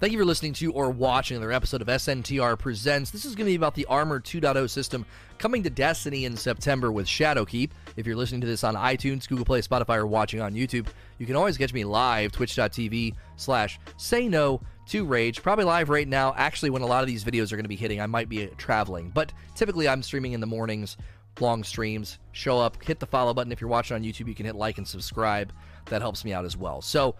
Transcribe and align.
Thank 0.00 0.14
you 0.14 0.18
for 0.18 0.24
listening 0.24 0.54
to 0.54 0.72
or 0.72 0.90
watching 0.90 1.36
another 1.36 1.52
episode 1.52 1.82
of 1.82 1.88
SNTR 1.88 2.58
Presents. 2.58 3.10
This 3.10 3.26
is 3.26 3.34
going 3.34 3.44
to 3.44 3.50
be 3.50 3.54
about 3.54 3.74
the 3.74 3.84
Armor 3.84 4.18
2.0 4.18 4.70
system 4.70 5.04
coming 5.36 5.62
to 5.62 5.68
Destiny 5.68 6.24
in 6.24 6.38
September 6.38 6.90
with 6.90 7.06
Shadowkeep. 7.06 7.72
If 7.98 8.06
you're 8.06 8.16
listening 8.16 8.40
to 8.40 8.46
this 8.46 8.64
on 8.64 8.76
iTunes, 8.76 9.28
Google 9.28 9.44
Play, 9.44 9.60
Spotify, 9.60 9.98
or 9.98 10.06
watching 10.06 10.40
on 10.40 10.54
YouTube, 10.54 10.86
you 11.18 11.26
can 11.26 11.36
always 11.36 11.58
catch 11.58 11.74
me 11.74 11.84
live, 11.84 12.32
twitch.tv 12.32 13.14
slash 13.36 13.78
say 13.98 14.26
no 14.26 14.62
to 14.86 15.04
rage. 15.04 15.42
Probably 15.42 15.66
live 15.66 15.90
right 15.90 16.08
now. 16.08 16.32
Actually, 16.34 16.70
when 16.70 16.80
a 16.80 16.86
lot 16.86 17.02
of 17.02 17.06
these 17.06 17.22
videos 17.22 17.52
are 17.52 17.56
going 17.56 17.64
to 17.64 17.68
be 17.68 17.76
hitting, 17.76 18.00
I 18.00 18.06
might 18.06 18.30
be 18.30 18.46
traveling. 18.56 19.10
But 19.10 19.34
typically, 19.54 19.86
I'm 19.86 20.02
streaming 20.02 20.32
in 20.32 20.40
the 20.40 20.46
mornings, 20.46 20.96
long 21.40 21.62
streams. 21.62 22.18
Show 22.32 22.58
up, 22.58 22.82
hit 22.82 23.00
the 23.00 23.06
follow 23.06 23.34
button. 23.34 23.52
If 23.52 23.60
you're 23.60 23.68
watching 23.68 23.96
on 23.96 24.02
YouTube, 24.02 24.28
you 24.28 24.34
can 24.34 24.46
hit 24.46 24.56
like 24.56 24.78
and 24.78 24.88
subscribe. 24.88 25.52
That 25.90 26.00
helps 26.00 26.24
me 26.24 26.32
out 26.32 26.46
as 26.46 26.56
well. 26.56 26.80
So, 26.80 27.16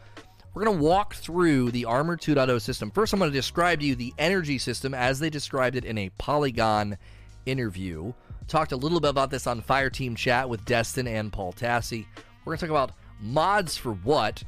we're 0.52 0.64
going 0.64 0.78
to 0.78 0.84
walk 0.84 1.14
through 1.14 1.70
the 1.70 1.84
Armor 1.84 2.16
2.0 2.16 2.60
system. 2.60 2.90
First, 2.90 3.12
I'm 3.12 3.20
going 3.20 3.30
to 3.30 3.36
describe 3.36 3.80
to 3.80 3.86
you 3.86 3.94
the 3.94 4.12
energy 4.18 4.58
system 4.58 4.94
as 4.94 5.20
they 5.20 5.30
described 5.30 5.76
it 5.76 5.84
in 5.84 5.96
a 5.96 6.10
Polygon 6.18 6.98
interview. 7.46 8.12
Talked 8.48 8.72
a 8.72 8.76
little 8.76 9.00
bit 9.00 9.10
about 9.10 9.30
this 9.30 9.46
on 9.46 9.62
Fireteam 9.62 10.16
Chat 10.16 10.48
with 10.48 10.64
Destin 10.64 11.06
and 11.06 11.32
Paul 11.32 11.52
Tassi. 11.52 12.04
We're 12.44 12.56
going 12.56 12.58
to 12.58 12.66
talk 12.66 12.70
about 12.70 12.92
mods 13.20 13.76
for 13.76 13.92
what. 13.92 14.42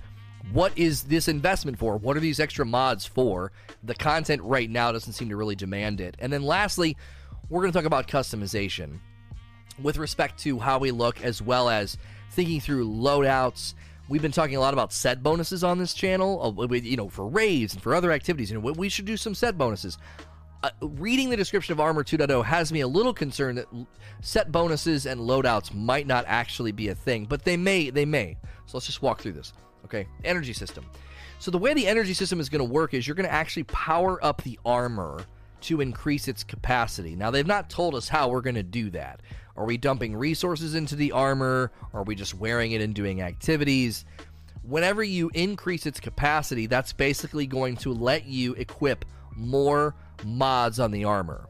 What 0.52 0.76
is 0.76 1.04
this 1.04 1.28
investment 1.28 1.78
for? 1.78 1.96
What 1.96 2.16
are 2.16 2.20
these 2.20 2.40
extra 2.40 2.66
mods 2.66 3.06
for? 3.06 3.52
The 3.84 3.94
content 3.94 4.42
right 4.42 4.68
now 4.68 4.90
doesn't 4.90 5.12
seem 5.12 5.28
to 5.28 5.36
really 5.36 5.54
demand 5.54 6.00
it. 6.00 6.16
And 6.18 6.32
then 6.32 6.42
lastly, 6.42 6.96
we're 7.48 7.60
going 7.60 7.70
to 7.70 7.78
talk 7.78 7.86
about 7.86 8.08
customization 8.08 8.98
with 9.80 9.98
respect 9.98 10.40
to 10.40 10.58
how 10.58 10.80
we 10.80 10.90
look 10.90 11.22
as 11.22 11.40
well 11.40 11.68
as 11.68 11.96
thinking 12.32 12.60
through 12.60 12.88
loadouts 12.88 13.74
We've 14.12 14.20
been 14.20 14.30
talking 14.30 14.56
a 14.56 14.60
lot 14.60 14.74
about 14.74 14.92
set 14.92 15.22
bonuses 15.22 15.64
on 15.64 15.78
this 15.78 15.94
channel, 15.94 16.58
uh, 16.60 16.74
you 16.74 16.98
know, 16.98 17.08
for 17.08 17.26
raids 17.26 17.72
and 17.72 17.82
for 17.82 17.94
other 17.94 18.12
activities. 18.12 18.50
You 18.50 18.60
know, 18.60 18.72
we 18.72 18.90
should 18.90 19.06
do 19.06 19.16
some 19.16 19.34
set 19.34 19.56
bonuses. 19.56 19.96
Uh, 20.62 20.68
reading 20.82 21.30
the 21.30 21.36
description 21.38 21.72
of 21.72 21.80
Armor 21.80 22.04
2.0 22.04 22.44
has 22.44 22.70
me 22.74 22.80
a 22.80 22.86
little 22.86 23.14
concerned 23.14 23.56
that 23.56 23.68
set 24.20 24.52
bonuses 24.52 25.06
and 25.06 25.18
loadouts 25.18 25.72
might 25.72 26.06
not 26.06 26.26
actually 26.28 26.72
be 26.72 26.88
a 26.88 26.94
thing, 26.94 27.24
but 27.24 27.42
they 27.42 27.56
may. 27.56 27.88
They 27.88 28.04
may. 28.04 28.36
So 28.66 28.76
let's 28.76 28.84
just 28.84 29.00
walk 29.00 29.22
through 29.22 29.32
this. 29.32 29.54
Okay, 29.86 30.06
energy 30.24 30.52
system. 30.52 30.84
So 31.38 31.50
the 31.50 31.56
way 31.56 31.72
the 31.72 31.86
energy 31.86 32.12
system 32.12 32.38
is 32.38 32.50
going 32.50 32.58
to 32.58 32.70
work 32.70 32.92
is 32.92 33.08
you're 33.08 33.16
going 33.16 33.26
to 33.26 33.32
actually 33.32 33.64
power 33.64 34.22
up 34.22 34.42
the 34.42 34.58
armor 34.66 35.24
to 35.62 35.80
increase 35.80 36.28
its 36.28 36.44
capacity. 36.44 37.16
Now 37.16 37.30
they've 37.30 37.46
not 37.46 37.70
told 37.70 37.94
us 37.94 38.08
how 38.08 38.28
we're 38.28 38.42
going 38.42 38.56
to 38.56 38.62
do 38.62 38.90
that. 38.90 39.20
Are 39.56 39.64
we 39.64 39.76
dumping 39.76 40.16
resources 40.16 40.74
into 40.74 40.96
the 40.96 41.12
armor? 41.12 41.70
Are 41.92 42.02
we 42.02 42.14
just 42.14 42.34
wearing 42.34 42.72
it 42.72 42.80
and 42.80 42.94
doing 42.94 43.20
activities? 43.20 44.04
Whenever 44.62 45.02
you 45.02 45.30
increase 45.34 45.86
its 45.86 46.00
capacity, 46.00 46.66
that's 46.66 46.92
basically 46.92 47.46
going 47.46 47.76
to 47.78 47.92
let 47.92 48.26
you 48.26 48.54
equip 48.54 49.04
more 49.36 49.94
mods 50.24 50.78
on 50.78 50.90
the 50.90 51.04
armor. 51.04 51.48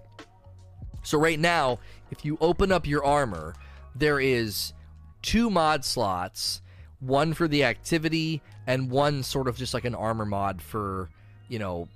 So, 1.02 1.18
right 1.18 1.38
now, 1.38 1.78
if 2.10 2.24
you 2.24 2.38
open 2.40 2.72
up 2.72 2.86
your 2.86 3.04
armor, 3.04 3.54
there 3.94 4.20
is 4.20 4.72
two 5.20 5.50
mod 5.50 5.84
slots 5.84 6.62
one 7.00 7.34
for 7.34 7.48
the 7.48 7.64
activity 7.64 8.40
and 8.66 8.88
one 8.88 9.24
sort 9.24 9.48
of 9.48 9.56
just 9.56 9.74
like 9.74 9.84
an 9.84 9.94
armor 9.94 10.24
mod 10.24 10.62
for, 10.62 11.10
you 11.48 11.58
know, 11.58 11.88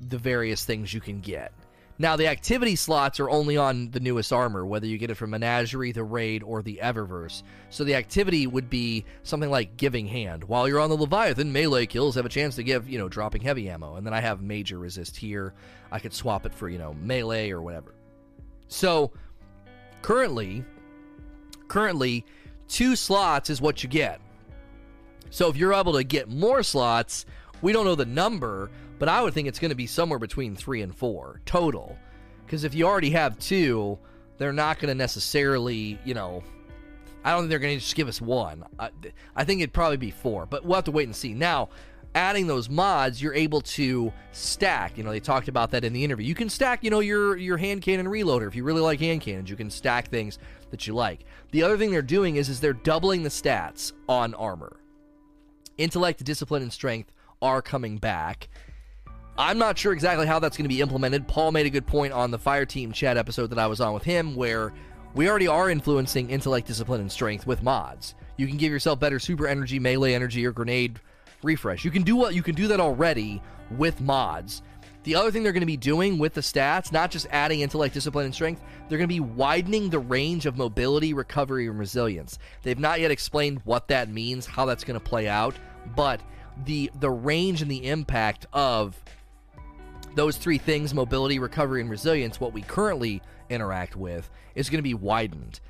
the 0.00 0.18
various 0.18 0.64
things 0.64 0.94
you 0.94 1.00
can 1.00 1.20
get. 1.20 1.52
Now, 1.96 2.16
the 2.16 2.26
activity 2.26 2.74
slots 2.74 3.20
are 3.20 3.30
only 3.30 3.56
on 3.56 3.92
the 3.92 4.00
newest 4.00 4.32
armor, 4.32 4.66
whether 4.66 4.86
you 4.86 4.98
get 4.98 5.10
it 5.10 5.14
from 5.14 5.30
Menagerie, 5.30 5.92
the 5.92 6.02
Raid, 6.02 6.42
or 6.42 6.60
the 6.60 6.80
Eververse. 6.82 7.44
So 7.70 7.84
the 7.84 7.94
activity 7.94 8.48
would 8.48 8.68
be 8.68 9.04
something 9.22 9.50
like 9.50 9.76
Giving 9.76 10.08
Hand. 10.08 10.42
While 10.42 10.66
you're 10.66 10.80
on 10.80 10.90
the 10.90 10.96
Leviathan, 10.96 11.52
melee 11.52 11.86
kills 11.86 12.16
have 12.16 12.26
a 12.26 12.30
chance 12.30 12.56
to 12.56 12.64
give, 12.64 12.88
you 12.88 12.98
know, 12.98 13.08
dropping 13.08 13.42
heavy 13.42 13.70
ammo. 13.70 13.94
And 13.94 14.04
then 14.04 14.12
I 14.12 14.20
have 14.20 14.42
Major 14.42 14.78
Resist 14.78 15.16
here. 15.16 15.54
I 15.92 16.00
could 16.00 16.12
swap 16.12 16.46
it 16.46 16.54
for, 16.54 16.68
you 16.68 16.78
know, 16.78 16.94
melee 16.94 17.50
or 17.50 17.62
whatever. 17.62 17.94
So 18.66 19.12
currently, 20.02 20.64
currently, 21.68 22.24
two 22.66 22.96
slots 22.96 23.50
is 23.50 23.60
what 23.60 23.84
you 23.84 23.88
get. 23.88 24.20
So 25.30 25.48
if 25.48 25.56
you're 25.56 25.74
able 25.74 25.92
to 25.92 26.02
get 26.02 26.28
more 26.28 26.64
slots, 26.64 27.24
we 27.62 27.72
don't 27.72 27.84
know 27.84 27.94
the 27.94 28.04
number, 28.04 28.70
but 28.98 29.08
I 29.08 29.22
would 29.22 29.34
think 29.34 29.48
it's 29.48 29.58
going 29.58 29.70
to 29.70 29.74
be 29.74 29.86
somewhere 29.86 30.18
between 30.18 30.56
three 30.56 30.82
and 30.82 30.94
four 30.94 31.40
total. 31.46 31.96
Because 32.44 32.64
if 32.64 32.74
you 32.74 32.86
already 32.86 33.10
have 33.10 33.38
two, 33.38 33.98
they're 34.38 34.52
not 34.52 34.78
going 34.78 34.88
to 34.88 34.94
necessarily, 34.94 35.98
you 36.04 36.14
know, 36.14 36.42
I 37.24 37.30
don't 37.30 37.42
think 37.42 37.50
they're 37.50 37.58
going 37.58 37.76
to 37.76 37.80
just 37.80 37.96
give 37.96 38.08
us 38.08 38.20
one. 38.20 38.64
I, 38.78 38.90
I 39.34 39.44
think 39.44 39.60
it'd 39.60 39.72
probably 39.72 39.96
be 39.96 40.10
four, 40.10 40.46
but 40.46 40.64
we'll 40.64 40.74
have 40.74 40.84
to 40.84 40.90
wait 40.90 41.04
and 41.04 41.16
see. 41.16 41.32
Now, 41.32 41.70
adding 42.14 42.46
those 42.46 42.68
mods, 42.68 43.20
you're 43.20 43.34
able 43.34 43.60
to 43.62 44.12
stack. 44.32 44.96
You 44.96 45.04
know, 45.04 45.10
they 45.10 45.20
talked 45.20 45.48
about 45.48 45.70
that 45.72 45.84
in 45.84 45.92
the 45.92 46.04
interview. 46.04 46.26
You 46.26 46.34
can 46.34 46.48
stack, 46.48 46.84
you 46.84 46.90
know, 46.90 47.00
your 47.00 47.36
your 47.36 47.56
hand 47.56 47.82
cannon 47.82 48.06
reloader 48.06 48.46
if 48.46 48.54
you 48.54 48.62
really 48.62 48.82
like 48.82 49.00
hand 49.00 49.22
cannons. 49.22 49.50
You 49.50 49.56
can 49.56 49.70
stack 49.70 50.08
things 50.08 50.38
that 50.70 50.86
you 50.86 50.94
like. 50.94 51.24
The 51.50 51.62
other 51.62 51.78
thing 51.78 51.90
they're 51.90 52.02
doing 52.02 52.36
is 52.36 52.48
is 52.48 52.60
they're 52.60 52.72
doubling 52.72 53.22
the 53.22 53.30
stats 53.30 53.92
on 54.08 54.34
armor. 54.34 54.76
Intellect, 55.78 56.22
discipline, 56.22 56.62
and 56.62 56.72
strength 56.72 57.10
are 57.42 57.62
coming 57.62 57.98
back, 57.98 58.48
I'm 59.36 59.58
not 59.58 59.76
sure 59.76 59.92
exactly 59.92 60.26
how 60.26 60.38
that's 60.38 60.56
going 60.56 60.64
to 60.64 60.74
be 60.74 60.80
implemented. 60.80 61.26
Paul 61.26 61.50
made 61.50 61.66
a 61.66 61.70
good 61.70 61.86
point 61.86 62.12
on 62.12 62.30
the 62.30 62.38
Fire 62.38 62.64
Team 62.64 62.92
chat 62.92 63.16
episode 63.16 63.48
that 63.48 63.58
I 63.58 63.66
was 63.66 63.80
on 63.80 63.92
with 63.92 64.04
him, 64.04 64.36
where 64.36 64.72
we 65.14 65.28
already 65.28 65.48
are 65.48 65.70
influencing 65.70 66.30
intellect, 66.30 66.68
discipline, 66.68 67.00
and 67.00 67.10
strength 67.10 67.46
with 67.46 67.62
mods. 67.62 68.14
You 68.36 68.46
can 68.46 68.56
give 68.56 68.70
yourself 68.70 69.00
better 69.00 69.18
super 69.18 69.48
energy, 69.48 69.80
melee 69.80 70.14
energy, 70.14 70.46
or 70.46 70.52
grenade 70.52 71.00
refresh. 71.42 71.84
You 71.84 71.90
can 71.90 72.02
do 72.02 72.14
what 72.14 72.34
you 72.34 72.42
can 72.42 72.54
do 72.54 72.68
that 72.68 72.78
already 72.78 73.42
with 73.72 74.00
mods. 74.00 74.62
The 75.02 75.16
other 75.16 75.30
thing 75.30 75.42
they're 75.42 75.52
going 75.52 75.60
to 75.60 75.66
be 75.66 75.76
doing 75.76 76.16
with 76.16 76.32
the 76.32 76.40
stats, 76.40 76.90
not 76.90 77.10
just 77.10 77.26
adding 77.30 77.60
intellect, 77.60 77.92
discipline, 77.92 78.24
and 78.24 78.34
strength, 78.34 78.62
they're 78.88 78.98
going 78.98 79.08
to 79.08 79.14
be 79.14 79.20
widening 79.20 79.90
the 79.90 79.98
range 79.98 80.46
of 80.46 80.56
mobility, 80.56 81.12
recovery, 81.12 81.66
and 81.66 81.78
resilience. 81.78 82.38
They've 82.62 82.78
not 82.78 83.00
yet 83.00 83.10
explained 83.10 83.60
what 83.64 83.88
that 83.88 84.08
means, 84.08 84.46
how 84.46 84.64
that's 84.64 84.84
going 84.84 84.98
to 84.98 85.04
play 85.04 85.28
out, 85.28 85.54
but 85.96 86.20
the 86.64 86.90
the 87.00 87.10
range 87.10 87.62
and 87.62 87.70
the 87.70 87.88
impact 87.88 88.46
of 88.52 89.02
those 90.14 90.36
three 90.36 90.58
things 90.58 90.94
mobility, 90.94 91.38
recovery, 91.38 91.80
and 91.80 91.90
resilience, 91.90 92.40
what 92.40 92.52
we 92.52 92.62
currently 92.62 93.22
interact 93.50 93.96
with, 93.96 94.30
is 94.54 94.70
going 94.70 94.78
to 94.78 94.82
be 94.82 94.94
widened. 94.94 95.60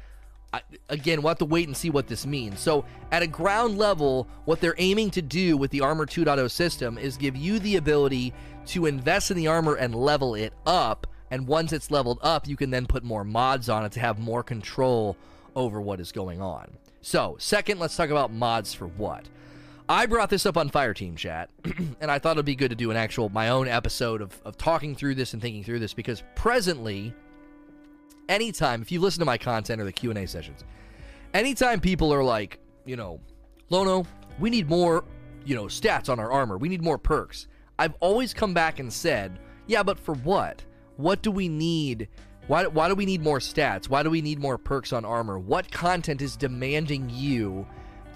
I, 0.52 0.62
again, 0.88 1.20
we'll 1.20 1.30
have 1.30 1.38
to 1.38 1.44
wait 1.44 1.66
and 1.66 1.76
see 1.76 1.90
what 1.90 2.06
this 2.06 2.24
means. 2.24 2.60
So, 2.60 2.84
at 3.10 3.22
a 3.22 3.26
ground 3.26 3.76
level, 3.76 4.28
what 4.44 4.60
they're 4.60 4.76
aiming 4.78 5.10
to 5.12 5.22
do 5.22 5.56
with 5.56 5.72
the 5.72 5.80
Armor 5.80 6.06
2.0 6.06 6.48
system 6.50 6.96
is 6.96 7.16
give 7.16 7.34
you 7.36 7.58
the 7.58 7.76
ability 7.76 8.32
to 8.66 8.86
invest 8.86 9.30
in 9.30 9.36
the 9.36 9.48
armor 9.48 9.74
and 9.74 9.94
level 9.94 10.34
it 10.34 10.52
up. 10.64 11.08
And 11.30 11.48
once 11.48 11.72
it's 11.72 11.90
leveled 11.90 12.20
up, 12.22 12.46
you 12.46 12.56
can 12.56 12.70
then 12.70 12.86
put 12.86 13.02
more 13.02 13.24
mods 13.24 13.68
on 13.68 13.84
it 13.84 13.92
to 13.92 14.00
have 14.00 14.18
more 14.18 14.42
control 14.42 15.16
over 15.56 15.80
what 15.80 15.98
is 16.00 16.12
going 16.12 16.40
on. 16.40 16.70
So, 17.02 17.36
second, 17.38 17.80
let's 17.80 17.96
talk 17.96 18.10
about 18.10 18.32
mods 18.32 18.72
for 18.72 18.86
what. 18.86 19.28
I 19.88 20.06
brought 20.06 20.30
this 20.30 20.46
up 20.46 20.56
on 20.56 20.70
Fire 20.70 20.94
Team 20.94 21.14
Chat, 21.14 21.50
and 22.00 22.10
I 22.10 22.18
thought 22.18 22.36
it'd 22.36 22.46
be 22.46 22.54
good 22.54 22.70
to 22.70 22.76
do 22.76 22.90
an 22.90 22.96
actual 22.96 23.28
my 23.28 23.50
own 23.50 23.68
episode 23.68 24.22
of, 24.22 24.40
of 24.44 24.56
talking 24.56 24.94
through 24.94 25.14
this 25.14 25.34
and 25.34 25.42
thinking 25.42 25.62
through 25.62 25.78
this 25.78 25.92
because 25.92 26.22
presently, 26.34 27.12
anytime 28.28 28.80
if 28.80 28.90
you 28.90 29.00
listen 29.00 29.20
to 29.20 29.26
my 29.26 29.36
content 29.36 29.82
or 29.82 29.84
the 29.84 29.92
Q 29.92 30.08
and 30.08 30.18
A 30.18 30.26
sessions, 30.26 30.64
anytime 31.34 31.80
people 31.80 32.14
are 32.14 32.24
like, 32.24 32.60
you 32.86 32.96
know, 32.96 33.20
Lono, 33.68 34.06
we 34.38 34.48
need 34.48 34.70
more, 34.70 35.04
you 35.44 35.54
know, 35.54 35.64
stats 35.64 36.08
on 36.08 36.18
our 36.18 36.32
armor. 36.32 36.56
We 36.56 36.70
need 36.70 36.82
more 36.82 36.98
perks. 36.98 37.46
I've 37.78 37.94
always 38.00 38.32
come 38.32 38.54
back 38.54 38.78
and 38.78 38.90
said, 38.90 39.38
yeah, 39.66 39.82
but 39.82 39.98
for 39.98 40.14
what? 40.14 40.64
What 40.96 41.22
do 41.22 41.30
we 41.30 41.48
need? 41.48 42.08
Why, 42.46 42.66
why 42.66 42.88
do 42.88 42.94
we 42.94 43.04
need 43.04 43.22
more 43.22 43.38
stats? 43.38 43.88
Why 43.88 44.02
do 44.02 44.08
we 44.10 44.22
need 44.22 44.38
more 44.38 44.56
perks 44.56 44.94
on 44.94 45.04
armor? 45.04 45.38
What 45.38 45.70
content 45.70 46.22
is 46.22 46.36
demanding 46.36 47.10
you? 47.10 47.66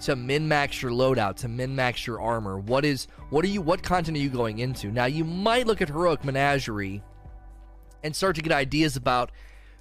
To 0.01 0.15
min 0.15 0.47
max 0.47 0.81
your 0.81 0.91
loadout, 0.91 1.35
to 1.37 1.47
min 1.47 1.75
max 1.75 2.07
your 2.07 2.21
armor? 2.21 2.57
What 2.57 2.85
is 2.85 3.07
what 3.29 3.43
are 3.45 3.49
you 3.49 3.61
what 3.61 3.83
content 3.83 4.17
are 4.17 4.21
you 4.21 4.29
going 4.29 4.59
into? 4.59 4.91
Now 4.91 5.05
you 5.05 5.23
might 5.23 5.67
look 5.67 5.81
at 5.81 5.89
Heroic 5.89 6.23
Menagerie 6.23 7.03
and 8.03 8.15
start 8.15 8.35
to 8.37 8.41
get 8.41 8.51
ideas 8.51 8.95
about 8.95 9.31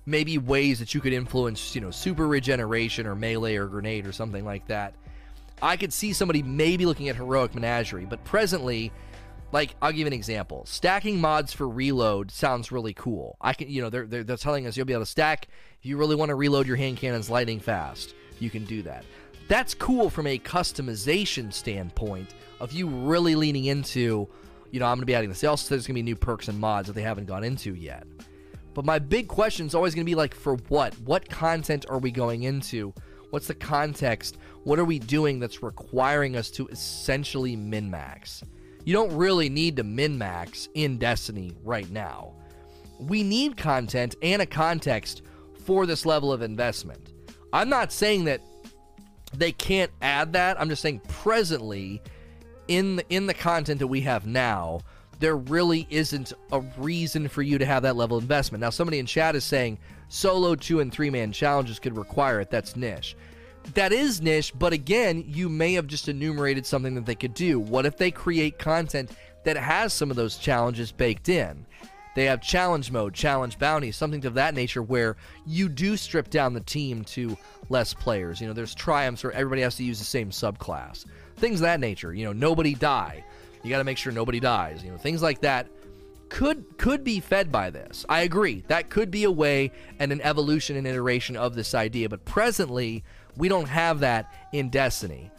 maybe 0.07 0.39
ways 0.39 0.79
that 0.79 0.95
you 0.95 1.01
could 1.01 1.13
influence, 1.13 1.75
you 1.75 1.81
know, 1.81 1.91
super 1.91 2.27
regeneration 2.27 3.07
or 3.07 3.15
melee 3.15 3.57
or 3.57 3.67
grenade 3.67 4.07
or 4.07 4.13
something 4.13 4.45
like 4.45 4.67
that. 4.67 4.95
I 5.61 5.77
could 5.77 5.93
see 5.93 6.13
somebody 6.13 6.43
maybe 6.43 6.87
looking 6.87 7.09
at 7.09 7.17
Heroic 7.17 7.55
Menagerie, 7.55 8.07
but 8.07 8.25
presently, 8.25 8.93
like 9.53 9.75
I'll 9.83 9.93
give 9.93 10.07
an 10.07 10.13
example. 10.13 10.65
Stacking 10.67 11.21
mods 11.21 11.53
for 11.53 11.69
reload 11.69 12.31
sounds 12.31 12.73
really 12.73 12.95
cool. 12.95 13.37
I 13.41 13.53
can, 13.53 13.69
you 13.69 13.83
know, 13.83 13.91
they're, 13.91 14.07
they're, 14.07 14.25
they're 14.25 14.37
telling 14.37 14.67
us 14.67 14.77
you'll 14.77 14.87
be 14.87 14.93
able 14.93 15.03
to 15.03 15.11
stack 15.11 15.49
if 15.79 15.87
you 15.87 15.97
really 15.97 16.17
want 16.17 16.31
to 16.31 16.35
reload 16.35 16.67
your 16.67 16.77
hand 16.77 16.97
cannons 16.97 17.29
lightning 17.29 17.61
fast. 17.61 18.15
You 18.41 18.51
can 18.51 18.65
do 18.65 18.83
that 18.83 19.05
that's 19.49 19.75
cool 19.75 20.11
from 20.11 20.27
a 20.27 20.39
customization 20.39 21.53
standpoint 21.53 22.35
of 22.61 22.73
you 22.73 22.87
really 22.87 23.35
leaning 23.35 23.65
into, 23.65 24.29
you 24.71 24.81
know, 24.81 24.87
I'm 24.87 24.97
going 24.97 25.01
to 25.01 25.07
be 25.07 25.15
adding 25.15 25.31
this. 25.31 25.43
Also 25.43 25.71
there's 25.71 25.87
going 25.87 25.95
to 25.95 25.99
be 25.99 26.03
new 26.03 26.17
perks 26.17 26.49
and 26.49 26.59
mods 26.59 26.87
that 26.87 26.93
they 26.93 27.03
haven't 27.03 27.27
gone 27.27 27.45
into 27.45 27.75
yet. 27.75 28.07
But 28.75 28.85
my 28.85 28.99
big 28.99 29.27
question 29.27 29.67
is 29.67 29.75
always 29.75 29.95
going 29.95 30.05
to 30.05 30.11
be 30.11 30.15
like, 30.15 30.35
for 30.35 30.57
what? 30.69 30.95
What 31.01 31.29
content 31.29 31.87
are 31.89 31.99
we 31.99 32.11
going 32.11 32.45
into? 32.45 32.93
What's 33.31 33.49
the 33.49 33.55
context? 33.55 34.39
What 34.65 34.79
are 34.79 34.85
we 34.85 34.99
doing 34.99 35.41
that's 35.41 35.63
requiring 35.63 36.37
us 36.37 36.51
to 36.53 36.69
essentially 36.69 37.57
min 37.57 37.91
max? 37.91 38.43
You 38.85 38.93
don't 38.95 39.13
really 39.17 39.49
need 39.49 39.77
to 39.77 39.83
min 39.83 40.17
max 40.17 40.69
in 40.75 40.99
Destiny 40.99 41.55
right 41.65 41.91
now. 41.91 42.35
We 42.99 43.23
need 43.23 43.57
content 43.57 44.17
and 44.23 44.43
a 44.43 44.47
context 44.47 45.23
for 45.65 45.85
this 45.87 46.07
level 46.07 46.33
of 46.33 46.43
investment. 46.43 47.13
I'm 47.53 47.69
not 47.69 47.93
saying 47.93 48.25
that 48.25 48.41
they 49.35 49.53
can't 49.53 49.91
add 50.03 50.33
that. 50.33 50.61
I'm 50.61 50.69
just 50.69 50.83
saying 50.83 51.01
presently 51.09 52.03
in 52.67 52.97
the, 52.97 53.05
in 53.09 53.27
the 53.27 53.35
content 53.35 53.79
that 53.81 53.87
we 53.87 54.01
have 54.03 54.27
now, 54.27 54.81
there 55.21 55.37
really 55.37 55.87
isn't 55.91 56.33
a 56.53 56.61
reason 56.79 57.29
for 57.29 57.43
you 57.43 57.59
to 57.59 57.67
have 57.67 57.83
that 57.83 57.97
level 57.97 58.17
of 58.17 58.25
investment. 58.25 58.61
Now, 58.61 58.71
somebody 58.71 58.99
in 58.99 59.07
chat 59.07 59.35
is 59.35 59.45
saying 59.45 59.79
solo 60.09 60.55
two 60.55 60.81
and 60.81 60.93
three 60.93 61.11
man 61.11 61.33
challenges 61.33 61.79
could 61.79 61.97
require 61.97 62.41
it. 62.41 62.51
That's 62.51 62.77
niche. 62.77 63.17
That 63.75 63.93
is 63.93 64.23
niche, 64.23 64.53
but 64.59 64.73
again, 64.73 65.25
you 65.27 65.49
may 65.49 65.75
have 65.75 65.87
just 65.87 66.09
enumerated 66.09 66.65
something 66.65 66.95
that 66.95 67.05
they 67.05 67.15
could 67.15 67.35
do. 67.35 67.61
What 67.61 67.85
if 67.85 67.97
they 67.97 68.11
create 68.11 68.59
content 68.59 69.11
that 69.45 69.57
has 69.57 69.93
some 69.93 70.11
of 70.11 70.17
those 70.17 70.37
challenges 70.39 70.93
baked 70.93 71.29
in? 71.29 71.67
They 72.19 72.25
have 72.25 72.41
challenge 72.41 72.91
mode, 72.91 73.15
challenge 73.15 73.61
bounty, 73.61 73.93
something 73.93 74.27
of 74.27 74.35
that 74.35 74.53
nature 74.53 74.83
where 74.83 75.15
you 75.47 75.69
do 75.69 75.97
strip 75.97 76.31
down 76.31 76.53
the 76.53 76.59
team 76.59 77.05
to 77.05 77.39
less 77.69 77.95
players. 77.95 78.41
You 78.41 78.49
know, 78.49 78.53
there's 78.53 78.75
triumphs 78.75 79.23
where 79.23 79.33
everybody 79.33 79.63
has 79.63 79.77
to 79.77 79.85
use 79.85 80.01
the 80.01 80.05
same 80.05 80.31
subclass. 80.31 81.05
Things 81.37 81.61
of 81.61 81.67
that 81.67 81.79
nature. 81.79 82.13
You 82.13 82.25
know, 82.25 82.33
nobody 82.33 82.75
die. 82.75 83.25
You 83.63 83.71
got 83.71 83.79
to 83.79 83.85
make 83.85 83.99
sure 83.99 84.11
nobody 84.11 84.41
dies. 84.41 84.83
You 84.83 84.91
know, 84.91 84.97
things 84.97 85.23
like 85.23 85.43
that 85.43 85.69
could 86.29 86.77
could 86.77 87.05
be 87.05 87.21
fed 87.21 87.53
by 87.53 87.71
this. 87.71 88.05
I 88.09 88.23
agree. 88.23 88.65
That 88.67 88.91
could 88.91 89.13
be 89.13 89.23
a 89.23 89.31
way 89.31 89.71
and 90.01 90.11
an 90.11 90.21
evolution 90.23 90.75
and 90.75 90.89
iteration 90.89 91.37
of 91.37 91.55
this 91.55 91.73
idea, 91.73 92.09
but 92.09 92.25
presently 92.25 93.05
we 93.37 93.49
don't 93.49 93.69
have 93.69 94.01
that 94.01 94.35
in 94.53 94.71
Destiny. 94.71 95.31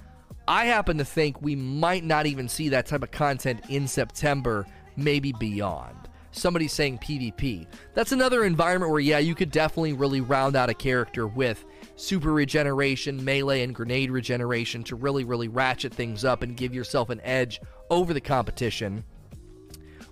I 0.47 0.63
happen 0.63 0.97
to 0.99 1.05
think 1.05 1.41
we 1.41 1.57
might 1.57 2.05
not 2.05 2.25
even 2.25 2.47
see 2.47 2.69
that 2.69 2.85
type 2.85 3.03
of 3.03 3.11
content 3.11 3.65
in 3.67 3.85
September, 3.85 4.65
maybe 4.95 5.33
beyond. 5.33 5.98
Somebody's 6.31 6.73
saying 6.73 6.99
PvP. 6.99 7.65
That's 7.93 8.11
another 8.11 8.43
environment 8.43 8.91
where, 8.91 8.99
yeah, 8.99 9.19
you 9.19 9.35
could 9.35 9.51
definitely 9.51 9.93
really 9.93 10.21
round 10.21 10.55
out 10.55 10.69
a 10.69 10.73
character 10.73 11.27
with 11.27 11.65
super 11.95 12.31
regeneration, 12.31 13.23
melee, 13.23 13.63
and 13.63 13.73
grenade 13.73 14.11
regeneration 14.11 14.83
to 14.83 14.95
really, 14.95 15.23
really 15.23 15.47
ratchet 15.47 15.93
things 15.93 16.23
up 16.23 16.43
and 16.43 16.55
give 16.55 16.73
yourself 16.73 17.09
an 17.09 17.19
edge 17.23 17.59
over 17.89 18.13
the 18.13 18.21
competition. 18.21 19.03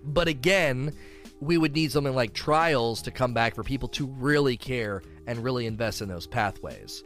But 0.03 0.27
again, 0.27 0.93
we 1.39 1.57
would 1.57 1.75
need 1.75 1.91
something 1.91 2.15
like 2.15 2.33
trials 2.33 3.01
to 3.03 3.11
come 3.11 3.33
back 3.33 3.53
for 3.53 3.63
people 3.63 3.89
to 3.89 4.07
really 4.07 4.57
care 4.57 5.03
and 5.27 5.43
really 5.43 5.67
invest 5.67 6.01
in 6.01 6.09
those 6.09 6.25
pathways. 6.25 7.03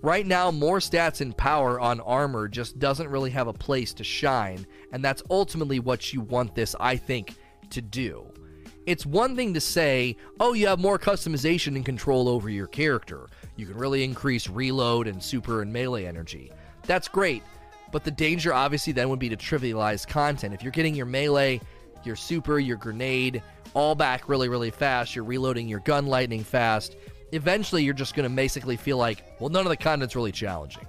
Right 0.00 0.26
now, 0.26 0.50
more 0.50 0.78
stats 0.78 1.20
and 1.20 1.36
power 1.36 1.80
on 1.80 2.00
armor 2.00 2.48
just 2.48 2.78
doesn't 2.78 3.08
really 3.08 3.30
have 3.30 3.48
a 3.48 3.52
place 3.52 3.92
to 3.94 4.04
shine, 4.04 4.66
and 4.92 5.04
that's 5.04 5.22
ultimately 5.28 5.80
what 5.80 6.12
you 6.12 6.20
want 6.20 6.54
this, 6.54 6.76
I 6.78 6.96
think, 6.96 7.34
to 7.70 7.82
do. 7.82 8.32
It's 8.88 9.04
one 9.04 9.36
thing 9.36 9.52
to 9.52 9.60
say, 9.60 10.16
oh, 10.40 10.54
you 10.54 10.66
have 10.66 10.78
more 10.78 10.98
customization 10.98 11.76
and 11.76 11.84
control 11.84 12.26
over 12.26 12.48
your 12.48 12.66
character. 12.66 13.26
You 13.54 13.66
can 13.66 13.76
really 13.76 14.02
increase 14.02 14.48
reload 14.48 15.06
and 15.06 15.22
super 15.22 15.60
and 15.60 15.70
melee 15.70 16.06
energy. 16.06 16.50
That's 16.84 17.06
great, 17.06 17.42
but 17.92 18.02
the 18.02 18.10
danger 18.10 18.54
obviously 18.54 18.94
then 18.94 19.10
would 19.10 19.18
be 19.18 19.28
to 19.28 19.36
trivialize 19.36 20.08
content. 20.08 20.54
If 20.54 20.62
you're 20.62 20.72
getting 20.72 20.94
your 20.94 21.04
melee, 21.04 21.60
your 22.02 22.16
super, 22.16 22.58
your 22.58 22.78
grenade 22.78 23.42
all 23.74 23.94
back 23.94 24.26
really, 24.26 24.48
really 24.48 24.70
fast, 24.70 25.14
you're 25.14 25.22
reloading 25.22 25.68
your 25.68 25.80
gun 25.80 26.06
lightning 26.06 26.42
fast, 26.42 26.96
eventually 27.32 27.84
you're 27.84 27.92
just 27.92 28.14
going 28.14 28.26
to 28.26 28.34
basically 28.34 28.78
feel 28.78 28.96
like, 28.96 29.22
well, 29.38 29.50
none 29.50 29.66
of 29.66 29.70
the 29.70 29.76
content's 29.76 30.16
really 30.16 30.32
challenging. 30.32 30.86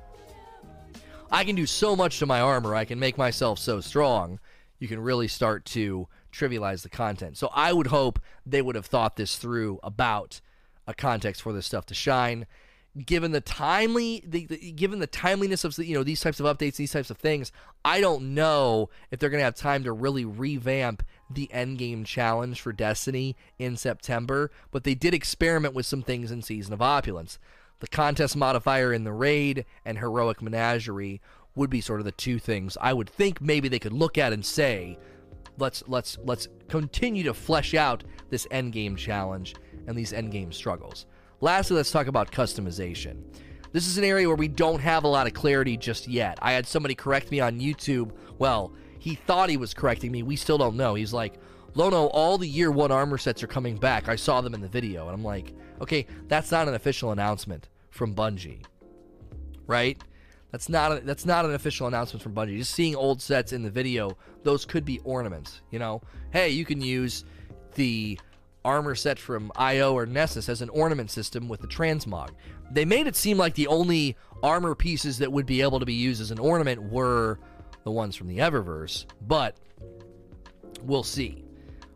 I 1.30 1.44
can 1.44 1.54
do 1.54 1.66
so 1.66 1.98
much 1.98 2.20
to 2.20 2.26
my 2.26 2.40
armor, 2.40 2.76
I 2.76 2.86
can 2.86 2.98
make 2.98 3.18
myself 3.18 3.60
so 3.60 3.82
strong, 3.82 4.40
you 4.80 4.88
can 4.88 5.02
really 5.02 5.28
start 5.28 5.66
to 5.66 6.08
trivialize 6.32 6.84
the 6.84 6.90
content. 6.90 7.38
So 7.38 7.50
I 7.54 7.74
would 7.74 7.88
hope 7.88 8.20
they 8.46 8.62
would 8.62 8.76
have 8.76 8.86
thought 8.86 9.16
this 9.16 9.38
through 9.38 9.80
about 9.84 10.42
a 10.88 10.94
context 10.94 11.42
for 11.42 11.54
this 11.54 11.66
stuff 11.66 11.86
to 11.88 11.94
shine 11.94 12.46
given 13.06 13.32
the 13.32 13.42
timely 13.42 14.24
the, 14.26 14.46
the, 14.46 14.72
given 14.72 15.00
the 15.00 15.08
timeliness 15.08 15.64
of 15.64 15.78
you 15.78 15.94
know 15.94 16.04
these 16.04 16.22
types 16.22 16.40
of 16.40 16.46
updates 16.46 16.76
these 16.76 16.92
types 16.92 17.10
of 17.10 17.18
things 17.18 17.52
i 17.86 18.02
don't 18.02 18.34
know 18.34 18.90
if 19.12 19.20
they're 19.20 19.30
going 19.30 19.40
to 19.40 19.46
have 19.46 19.56
time 19.56 19.84
to 19.84 19.92
really 19.92 20.26
revamp 20.26 21.04
the 21.30 21.52
end 21.54 21.78
game 21.78 22.04
challenge 22.04 22.60
for 22.60 22.74
destiny 22.74 23.36
in 23.60 23.78
september 23.78 24.50
but 24.72 24.84
they 24.84 24.96
did 24.96 25.14
experiment 25.14 25.74
with 25.74 25.86
some 25.86 26.02
things 26.02 26.32
in 26.32 26.42
season 26.42 26.74
of 26.74 26.82
opulence 26.82 27.38
the 27.80 27.88
contest 27.88 28.36
modifier 28.36 28.92
in 28.92 29.04
the 29.04 29.14
raid 29.14 29.66
and 29.86 30.00
heroic 30.00 30.42
menagerie 30.42 31.22
would 31.54 31.70
be 31.70 31.82
sort 31.82 32.00
of 32.00 32.06
the 32.06 32.12
two 32.12 32.40
things 32.40 32.76
i 32.82 32.92
would 32.92 33.10
think 33.10 33.40
maybe 33.40 33.68
they 33.68 33.80
could 33.80 33.94
look 33.94 34.18
at 34.18 34.34
and 34.34 34.46
say 34.46 34.98
let's 35.60 35.84
let's 35.88 36.18
let's 36.24 36.48
continue 36.68 37.24
to 37.24 37.34
flesh 37.34 37.74
out 37.74 38.04
this 38.30 38.48
end 38.52 38.74
game 38.74 38.96
challenge 38.96 39.56
and 39.88 39.98
these 39.98 40.14
end 40.14 40.32
game 40.32 40.52
struggles 40.52 41.06
Lastly, 41.42 41.78
let's 41.78 41.92
talk 41.92 42.08
about 42.08 42.32
customization. 42.32 43.22
This 43.72 43.88
is 43.88 43.98
an 43.98 44.04
area 44.04 44.28
where 44.28 44.36
we 44.36 44.48
don't 44.48 44.82
have 44.82 45.04
a 45.04 45.08
lot 45.08 45.28
of 45.28 45.34
clarity 45.34 45.78
just 45.78 46.08
yet. 46.08 46.38
I 46.42 46.52
had 46.52 46.68
somebody 46.68 46.96
correct 46.96 47.32
me 47.32 47.40
on 47.40 47.60
YouTube. 47.60 48.12
Well, 48.40 48.74
he 48.98 49.16
thought 49.16 49.50
he 49.50 49.58
was 49.58 49.74
correcting 49.74 50.12
me. 50.12 50.24
We 50.24 50.36
still 50.36 50.58
don't 50.58 50.76
know. 50.76 50.96
He's 50.96 51.14
like, 51.14 51.36
Lono, 51.76 52.08
all 52.08 52.38
the 52.38 52.48
year 52.48 52.72
one 52.72 52.92
armor 52.92 53.18
sets 53.18 53.44
are 53.44 53.48
coming 53.48 53.78
back. 53.78 54.10
I 54.10 54.16
saw 54.16 54.42
them 54.42 54.54
in 54.54 54.60
the 54.60 54.68
video. 54.68 55.06
And 55.06 55.14
I'm 55.14 55.24
like, 55.24 55.54
okay, 55.80 56.08
that's 56.28 56.52
not 56.52 56.68
an 56.68 56.74
official 56.74 57.12
announcement 57.12 57.70
from 57.90 58.16
Bungie. 58.16 58.66
Right? 59.66 60.02
That's 60.52 60.70
not 60.70 60.92
a, 60.92 61.00
that's 61.02 61.26
not 61.26 61.46
an 61.46 61.54
official 61.54 61.88
announcement 61.88 62.24
from 62.24 62.34
Bungie. 62.34 62.58
Just 62.58 62.74
seeing 62.74 62.96
old 62.96 63.22
sets 63.22 63.54
in 63.54 63.62
the 63.62 63.70
video, 63.70 64.18
those 64.44 64.66
could 64.66 64.84
be 64.84 65.00
ornaments, 65.04 65.62
you 65.72 65.80
know. 65.80 66.02
Hey, 66.32 66.50
you 66.50 66.66
can 66.66 66.82
use 66.82 67.24
the 67.76 68.20
armor 68.66 68.96
set 68.96 69.20
from 69.20 69.52
IO 69.56 69.94
or 69.94 70.06
Nessus 70.06 70.50
as 70.50 70.62
an 70.62 70.70
ornament 70.70 71.12
system 71.12 71.48
with 71.48 71.62
the 71.62 71.68
transmog. 71.68 72.30
They 72.72 72.86
made 72.86 73.08
it 73.08 73.16
seem 73.16 73.38
like 73.38 73.56
the 73.56 73.68
only 73.68 74.16
armor 74.44 74.76
pieces 74.76 75.20
that 75.20 75.32
would 75.32 75.46
be 75.46 75.62
able 75.62 75.80
to 75.80 75.86
be 75.86 75.94
used 75.94 76.22
as 76.22 76.32
an 76.32 76.40
ornament 76.40 76.92
were 76.92 77.40
the 77.84 77.92
ones 77.92 78.16
from 78.16 78.28
the 78.28 78.40
Eververse, 78.40 79.06
but 79.28 79.56
we'll 80.84 81.04
see. 81.04 81.44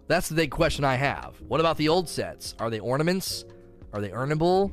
That's 0.08 0.30
the 0.30 0.36
big 0.36 0.52
question 0.52 0.84
I 0.84 0.96
have. 0.96 1.36
What 1.48 1.60
about 1.60 1.78
the 1.78 1.90
old 1.90 2.08
sets? 2.10 2.56
Are 2.60 2.70
they 2.70 2.80
ornaments? 2.80 3.46
Are 3.94 4.02
they 4.02 4.10
earnable? 4.10 4.72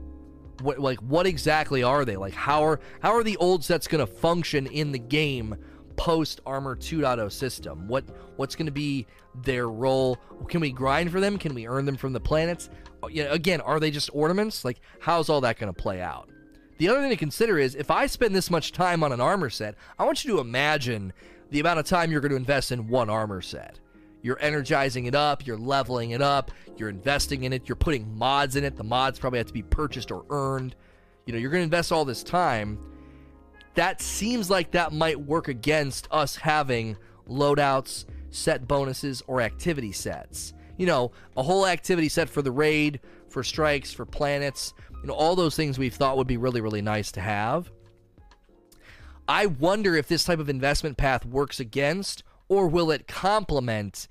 What 0.61 0.79
like 0.79 0.99
what 1.01 1.27
exactly 1.27 1.83
are 1.83 2.05
they? 2.05 2.17
Like 2.17 2.35
how 2.35 2.63
are 2.65 2.81
how 3.01 3.15
are 3.15 3.23
the 3.23 3.37
old 3.37 3.65
sets 3.65 3.87
going 3.87 4.05
to 4.05 4.13
function 4.13 4.67
in 4.67 4.93
the 4.93 4.99
game 4.99 5.57
post 5.97 6.41
Armor 6.47 6.77
2.0 6.77 7.31
system? 7.33 7.89
What 7.89 8.05
what's 8.37 8.55
going 8.55 8.67
to 8.67 8.73
be 8.73 9.07
their 9.43 9.69
role? 9.69 10.19
Can 10.49 10.61
we 10.61 10.73
grind 10.73 11.11
for 11.11 11.21
them? 11.21 11.39
Can 11.39 11.55
we 11.55 11.67
earn 11.67 11.85
them 11.85 11.97
from 11.97 12.13
the 12.13 12.21
planets? 12.21 12.71
Uh, 13.03 13.09
again, 13.09 13.61
are 13.61 13.81
they 13.81 13.91
just 13.91 14.11
ornaments? 14.13 14.65
Like 14.65 14.81
how's 15.01 15.29
all 15.29 15.41
that 15.43 15.59
going 15.59 15.73
to 15.73 15.83
play 15.83 16.01
out? 16.01 16.29
The 16.79 16.89
other 16.89 17.01
thing 17.01 17.11
to 17.11 17.17
consider 17.17 17.59
is 17.59 17.75
if 17.75 17.91
I 17.91 18.07
spend 18.07 18.35
this 18.35 18.51
much 18.51 18.73
time 18.73 19.03
on 19.03 19.13
an 19.13 19.21
armor 19.21 19.51
set, 19.51 19.75
I 19.99 20.05
want 20.05 20.25
you 20.25 20.35
to 20.35 20.41
imagine 20.41 21.13
the 21.51 21.61
amount 21.61 21.79
of 21.79 21.85
time 21.85 22.11
you're 22.11 22.23
going 22.23 22.31
to 22.31 22.37
invest 22.37 22.73
in 22.73 22.89
one 22.89 23.11
armor 23.11 23.43
set. 23.43 23.79
You're 24.23 24.41
energizing 24.41 25.07
it 25.07 25.15
up, 25.15 25.47
you're 25.47 25.57
leveling 25.57 26.11
it 26.11 26.21
up, 26.21 26.51
you're 26.77 26.89
investing 26.89 27.45
in 27.45 27.53
it, 27.53 27.69
you're 27.69 27.77
putting 27.77 28.17
mods 28.17 28.57
in 28.57 28.65
it. 28.65 28.77
The 28.77 28.85
mods 28.85 29.19
probably 29.19 29.39
have 29.39 29.47
to 29.47 29.53
be 29.53 29.63
purchased 29.63 30.11
or 30.11 30.25
earned. 30.31 30.75
You 31.27 31.33
know, 31.33 31.39
you're 31.39 31.51
going 31.51 31.61
to 31.61 31.65
invest 31.65 31.93
all 31.93 32.05
this 32.05 32.23
time 32.23 32.79
that 33.75 34.01
seems 34.01 34.51
like 34.51 34.73
that 34.73 34.93
might 34.93 35.21
work 35.21 35.49
against 35.49 36.09
us 36.11 36.37
having 36.37 36.97
loadouts, 37.29 38.05
set 38.31 38.67
bonuses, 38.67 39.23
or 39.27 39.41
activity 39.41 39.93
sets. 39.93 40.53
You 40.77 40.87
know, 40.87 41.13
a 41.37 41.43
whole 41.43 41.67
activity 41.67 42.09
set 42.09 42.29
for 42.29 42.43
the 42.43 42.51
raid, 42.51 43.01
for 43.29 43.45
strikes, 43.45 43.93
for 43.93 44.05
planets, 44.05 44.75
you 45.03 45.07
know, 45.07 45.15
all 45.15 45.37
those 45.37 45.57
things 45.57 45.79
we've 45.79 45.95
thought 45.95 46.17
would 46.17 46.27
be 46.27 46.37
really, 46.37 46.61
really 46.61 46.83
nice 46.83 47.13
to 47.13 47.21
have. 47.21 47.71
I 49.29 49.47
wonder 49.47 49.95
if 49.95 50.09
this 50.09 50.25
type 50.25 50.41
of 50.41 50.49
investment 50.49 50.97
path 50.97 51.25
works 51.25 51.61
against 51.61 52.25
or 52.51 52.69
will 52.69 52.91
it 52.91 53.09
complement 53.09 54.07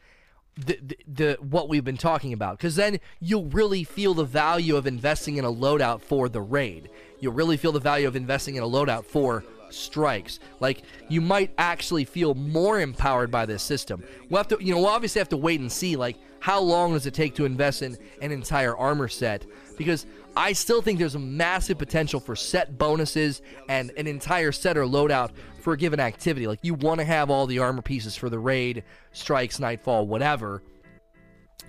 the, 0.55 0.79
the, 0.81 0.97
the 1.07 1.37
what 1.39 1.69
we've 1.69 1.85
been 1.85 1.95
talking 1.95 2.33
about 2.33 2.57
because 2.57 2.75
then 2.75 2.99
you'll 3.21 3.45
really 3.45 3.83
feel 3.83 4.15
the 4.15 4.25
value 4.25 4.75
of 4.75 4.87
investing 4.87 5.37
in 5.37 5.45
a 5.45 5.51
loadout 5.51 6.01
for 6.01 6.27
the 6.27 6.41
raid 6.41 6.89
you'll 7.19 7.33
really 7.33 7.55
feel 7.55 7.71
the 7.71 7.79
value 7.79 8.07
of 8.07 8.15
investing 8.15 8.55
in 8.55 8.63
a 8.63 8.67
loadout 8.67 9.05
for 9.05 9.43
strikes. 9.69 10.39
Like 10.59 10.83
you 11.07 11.21
might 11.21 11.51
actually 11.57 12.05
feel 12.05 12.33
more 12.33 12.79
empowered 12.79 13.31
by 13.31 13.45
this 13.45 13.63
system. 13.63 14.03
We'll 14.29 14.37
have 14.37 14.47
to, 14.49 14.57
you 14.63 14.73
know, 14.73 14.81
we'll 14.81 14.89
obviously 14.89 15.19
have 15.19 15.29
to 15.29 15.37
wait 15.37 15.59
and 15.59 15.71
see. 15.71 15.95
Like 15.95 16.17
how 16.39 16.59
long 16.59 16.93
does 16.93 17.05
it 17.05 17.13
take 17.13 17.35
to 17.35 17.45
invest 17.45 17.81
in 17.81 17.97
an 18.21 18.31
entire 18.31 18.75
armor 18.75 19.07
set? 19.07 19.45
Because 19.77 20.05
I 20.35 20.53
still 20.53 20.81
think 20.81 20.99
there's 20.99 21.15
a 21.15 21.19
massive 21.19 21.77
potential 21.77 22.19
for 22.19 22.35
set 22.35 22.77
bonuses 22.77 23.41
and 23.67 23.91
an 23.97 24.07
entire 24.07 24.51
set 24.51 24.77
or 24.77 24.83
loadout 24.83 25.31
for 25.61 25.73
a 25.73 25.77
given 25.77 25.99
activity. 25.99 26.47
Like 26.47 26.59
you 26.61 26.73
want 26.73 26.99
to 26.99 27.05
have 27.05 27.29
all 27.29 27.47
the 27.47 27.59
armor 27.59 27.81
pieces 27.81 28.15
for 28.15 28.29
the 28.29 28.39
raid, 28.39 28.83
strikes, 29.11 29.59
nightfall, 29.59 30.07
whatever 30.07 30.63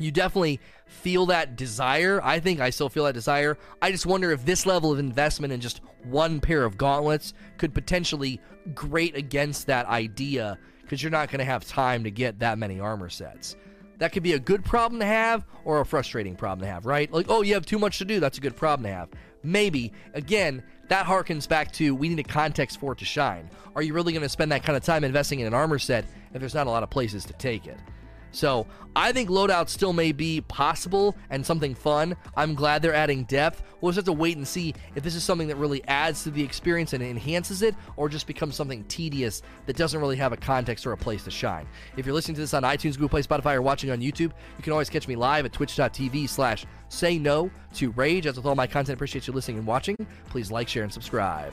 you 0.00 0.10
definitely 0.10 0.60
feel 0.86 1.26
that 1.26 1.56
desire. 1.56 2.20
I 2.24 2.40
think 2.40 2.60
I 2.60 2.70
still 2.70 2.88
feel 2.88 3.04
that 3.04 3.14
desire. 3.14 3.58
I 3.82 3.92
just 3.92 4.06
wonder 4.06 4.32
if 4.32 4.44
this 4.44 4.66
level 4.66 4.90
of 4.90 4.98
investment 4.98 5.52
in 5.52 5.60
just 5.60 5.82
one 6.04 6.40
pair 6.40 6.64
of 6.64 6.78
gauntlets 6.78 7.34
could 7.58 7.74
potentially 7.74 8.40
grate 8.74 9.14
against 9.14 9.66
that 9.66 9.86
idea 9.86 10.58
because 10.82 11.02
you're 11.02 11.10
not 11.10 11.30
going 11.30 11.38
to 11.38 11.44
have 11.44 11.64
time 11.66 12.02
to 12.04 12.10
get 12.10 12.38
that 12.40 12.58
many 12.58 12.80
armor 12.80 13.10
sets. 13.10 13.56
That 14.00 14.12
could 14.12 14.22
be 14.22 14.32
a 14.32 14.38
good 14.38 14.64
problem 14.64 14.98
to 15.00 15.06
have 15.06 15.44
or 15.64 15.80
a 15.80 15.86
frustrating 15.86 16.34
problem 16.34 16.66
to 16.66 16.72
have, 16.72 16.86
right? 16.86 17.12
Like, 17.12 17.26
oh, 17.28 17.42
you 17.42 17.52
have 17.54 17.66
too 17.66 17.78
much 17.78 17.98
to 17.98 18.06
do. 18.06 18.18
That's 18.18 18.38
a 18.38 18.40
good 18.40 18.56
problem 18.56 18.84
to 18.84 18.94
have. 18.94 19.10
Maybe. 19.42 19.92
Again, 20.14 20.62
that 20.88 21.04
harkens 21.04 21.46
back 21.46 21.70
to 21.74 21.94
we 21.94 22.08
need 22.08 22.18
a 22.18 22.24
context 22.24 22.80
for 22.80 22.92
it 22.92 22.98
to 22.98 23.04
shine. 23.04 23.50
Are 23.76 23.82
you 23.82 23.92
really 23.92 24.14
going 24.14 24.22
to 24.22 24.28
spend 24.28 24.52
that 24.52 24.64
kind 24.64 24.74
of 24.74 24.82
time 24.82 25.04
investing 25.04 25.40
in 25.40 25.46
an 25.46 25.54
armor 25.54 25.78
set 25.78 26.06
if 26.32 26.40
there's 26.40 26.54
not 26.54 26.66
a 26.66 26.70
lot 26.70 26.82
of 26.82 26.88
places 26.88 27.26
to 27.26 27.34
take 27.34 27.66
it? 27.66 27.78
So 28.32 28.66
I 28.94 29.12
think 29.12 29.28
loadout 29.28 29.68
still 29.68 29.92
may 29.92 30.12
be 30.12 30.40
possible 30.42 31.16
and 31.30 31.44
something 31.44 31.74
fun. 31.74 32.16
I'm 32.36 32.54
glad 32.54 32.82
they're 32.82 32.94
adding 32.94 33.24
depth. 33.24 33.62
We'll 33.80 33.92
just 33.92 34.06
have 34.06 34.14
to 34.14 34.20
wait 34.20 34.36
and 34.36 34.46
see 34.46 34.74
if 34.94 35.02
this 35.02 35.14
is 35.14 35.24
something 35.24 35.48
that 35.48 35.56
really 35.56 35.82
adds 35.84 36.22
to 36.24 36.30
the 36.30 36.42
experience 36.42 36.92
and 36.92 37.02
enhances 37.02 37.62
it, 37.62 37.74
or 37.96 38.08
just 38.08 38.26
becomes 38.26 38.54
something 38.54 38.84
tedious 38.84 39.42
that 39.66 39.76
doesn't 39.76 40.00
really 40.00 40.16
have 40.16 40.32
a 40.32 40.36
context 40.36 40.86
or 40.86 40.92
a 40.92 40.96
place 40.96 41.24
to 41.24 41.30
shine. 41.30 41.66
If 41.96 42.06
you're 42.06 42.14
listening 42.14 42.34
to 42.36 42.40
this 42.40 42.54
on 42.54 42.62
iTunes, 42.62 42.94
Google 42.94 43.08
Play, 43.08 43.22
Spotify, 43.22 43.54
or 43.54 43.62
watching 43.62 43.90
on 43.90 44.00
YouTube, 44.00 44.32
you 44.56 44.62
can 44.62 44.72
always 44.72 44.90
catch 44.90 45.08
me 45.08 45.16
live 45.16 45.44
at 45.44 45.52
twitch.tv 45.52 46.28
slash 46.28 46.66
say 46.88 47.18
no 47.18 47.50
to 47.74 47.90
rage. 47.92 48.26
As 48.26 48.36
with 48.36 48.46
all 48.46 48.54
my 48.54 48.66
content, 48.66 48.94
appreciate 48.94 49.26
you 49.26 49.32
listening 49.32 49.58
and 49.58 49.66
watching. 49.66 49.96
Please 50.28 50.50
like, 50.50 50.68
share, 50.68 50.82
and 50.82 50.92
subscribe. 50.92 51.52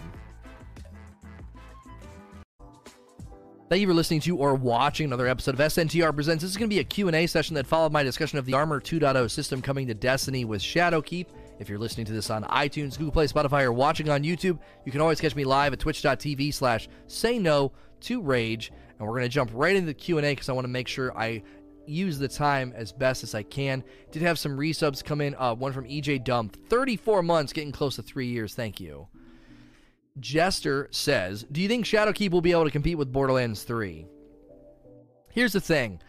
Thank 3.69 3.81
you 3.81 3.87
for 3.87 3.93
listening 3.93 4.21
to 4.21 4.37
or 4.37 4.55
watching 4.55 5.07
another 5.07 5.27
episode 5.27 5.55
of 5.55 5.59
SNTR 5.59 6.15
Presents. 6.15 6.41
This 6.41 6.51
is 6.51 6.55
going 6.55 6.69
to 6.69 6.73
be 6.73 6.79
a 6.79 6.85
Q&A 6.85 7.27
session 7.27 7.53
that 7.55 7.67
followed 7.67 7.91
my 7.91 8.01
discussion 8.01 8.39
of 8.39 8.45
the 8.45 8.53
Armor 8.53 8.79
2.0 8.79 9.29
system 9.29 9.61
coming 9.61 9.87
to 9.87 9.93
Destiny 9.93 10.45
with 10.45 10.61
Shadowkeep. 10.61 11.25
If 11.59 11.67
you're 11.67 11.77
listening 11.77 12.05
to 12.05 12.13
this 12.13 12.29
on 12.29 12.45
iTunes, 12.45 12.97
Google 12.97 13.11
Play, 13.11 13.27
Spotify, 13.27 13.63
or 13.63 13.73
watching 13.73 14.07
on 14.07 14.23
YouTube, 14.23 14.57
you 14.85 14.91
can 14.93 15.01
always 15.01 15.19
catch 15.19 15.35
me 15.35 15.43
live 15.43 15.73
at 15.73 15.79
twitch.tv 15.79 16.53
slash 16.53 16.87
say 17.07 17.39
no 17.39 17.73
to 17.99 18.21
rage. 18.21 18.71
And 18.99 19.05
we're 19.05 19.15
going 19.15 19.23
to 19.23 19.29
jump 19.29 19.51
right 19.53 19.75
into 19.75 19.87
the 19.87 19.93
Q&A 19.93 20.21
because 20.21 20.47
I 20.47 20.53
want 20.53 20.63
to 20.63 20.69
make 20.69 20.87
sure 20.87 21.11
I 21.17 21.43
use 21.85 22.17
the 22.17 22.29
time 22.29 22.71
as 22.73 22.93
best 22.93 23.21
as 23.23 23.35
I 23.35 23.43
can. 23.43 23.83
Did 24.11 24.21
have 24.21 24.39
some 24.39 24.57
resubs 24.57 25.03
come 25.03 25.19
in. 25.19 25.35
Uh, 25.37 25.53
one 25.55 25.73
from 25.73 25.83
EJ 25.83 26.23
Dump, 26.23 26.55
34 26.69 27.21
months, 27.21 27.51
getting 27.51 27.73
close 27.73 27.97
to 27.97 28.01
three 28.01 28.27
years. 28.27 28.55
Thank 28.55 28.79
you. 28.79 29.09
Jester 30.19 30.87
says, 30.91 31.45
Do 31.51 31.61
you 31.61 31.67
think 31.67 31.85
Shadowkeep 31.85 32.31
will 32.31 32.41
be 32.41 32.51
able 32.51 32.65
to 32.65 32.71
compete 32.71 32.97
with 32.97 33.11
Borderlands 33.11 33.63
3? 33.63 34.05
Here's 35.31 35.53
the 35.53 35.61
thing 35.61 35.99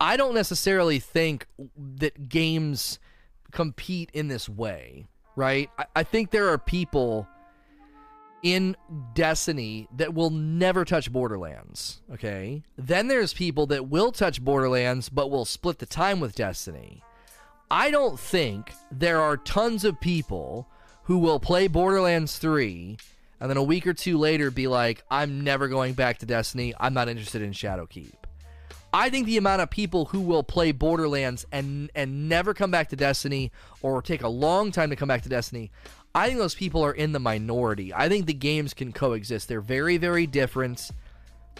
I 0.00 0.16
don't 0.16 0.34
necessarily 0.34 0.98
think 0.98 1.46
that 1.76 2.28
games 2.28 2.98
compete 3.50 4.10
in 4.12 4.28
this 4.28 4.48
way, 4.48 5.06
right? 5.36 5.70
I, 5.78 5.84
I 5.96 6.02
think 6.02 6.30
there 6.30 6.48
are 6.50 6.58
people 6.58 7.26
in 8.42 8.76
Destiny 9.14 9.88
that 9.96 10.14
will 10.14 10.30
never 10.30 10.84
touch 10.84 11.12
Borderlands, 11.12 12.02
okay? 12.12 12.62
Then 12.76 13.08
there's 13.08 13.34
people 13.34 13.66
that 13.66 13.88
will 13.88 14.12
touch 14.12 14.42
Borderlands 14.44 15.08
but 15.08 15.30
will 15.30 15.44
split 15.44 15.78
the 15.78 15.86
time 15.86 16.20
with 16.20 16.36
Destiny. 16.36 17.02
I 17.70 17.90
don't 17.90 18.18
think 18.18 18.72
there 18.90 19.20
are 19.20 19.36
tons 19.36 19.84
of 19.84 20.00
people 20.00 20.68
who 21.04 21.18
will 21.18 21.40
play 21.40 21.68
Borderlands 21.68 22.38
3 22.38 22.96
and 23.40 23.48
then 23.48 23.56
a 23.56 23.62
week 23.62 23.86
or 23.86 23.94
two 23.94 24.18
later 24.18 24.50
be 24.50 24.66
like, 24.66 25.02
I'm 25.10 25.42
never 25.42 25.68
going 25.68 25.94
back 25.94 26.18
to 26.18 26.26
Destiny. 26.26 26.74
I'm 26.78 26.94
not 26.94 27.08
interested 27.08 27.42
in 27.42 27.52
Shadowkeep. 27.52 28.12
I 28.92 29.10
think 29.10 29.26
the 29.26 29.36
amount 29.36 29.60
of 29.60 29.70
people 29.70 30.06
who 30.06 30.20
will 30.20 30.42
play 30.42 30.72
Borderlands 30.72 31.44
and 31.52 31.90
and 31.94 32.28
never 32.28 32.54
come 32.54 32.70
back 32.70 32.88
to 32.88 32.96
Destiny 32.96 33.52
or 33.82 34.00
take 34.00 34.22
a 34.22 34.28
long 34.28 34.72
time 34.72 34.90
to 34.90 34.96
come 34.96 35.08
back 35.08 35.22
to 35.22 35.28
Destiny, 35.28 35.70
I 36.14 36.26
think 36.26 36.38
those 36.38 36.54
people 36.54 36.84
are 36.84 36.92
in 36.92 37.12
the 37.12 37.20
minority. 37.20 37.92
I 37.92 38.08
think 38.08 38.26
the 38.26 38.34
games 38.34 38.72
can 38.72 38.92
coexist. 38.92 39.46
They're 39.46 39.60
very 39.60 39.98
very 39.98 40.26
different. 40.26 40.90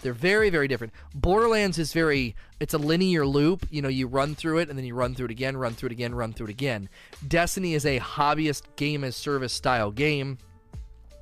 They're 0.01 0.11
very 0.11 0.49
very 0.49 0.67
different. 0.67 0.93
Borderlands 1.13 1.77
is 1.77 1.93
very 1.93 2.35
it's 2.59 2.73
a 2.73 2.79
linear 2.79 3.27
loop. 3.27 3.67
You 3.69 3.83
know, 3.83 3.89
you 3.89 4.07
run 4.07 4.33
through 4.33 4.59
it 4.59 4.69
and 4.69 4.77
then 4.77 4.85
you 4.85 4.95
run 4.95 5.13
through 5.13 5.25
it 5.25 5.31
again, 5.31 5.55
run 5.55 5.73
through 5.73 5.87
it 5.87 5.93
again, 5.93 6.15
run 6.15 6.33
through 6.33 6.47
it 6.47 6.51
again. 6.51 6.89
Destiny 7.27 7.75
is 7.75 7.85
a 7.85 7.99
hobbyist 7.99 8.63
game 8.75 9.03
as 9.03 9.15
service 9.15 9.53
style 9.53 9.91
game 9.91 10.39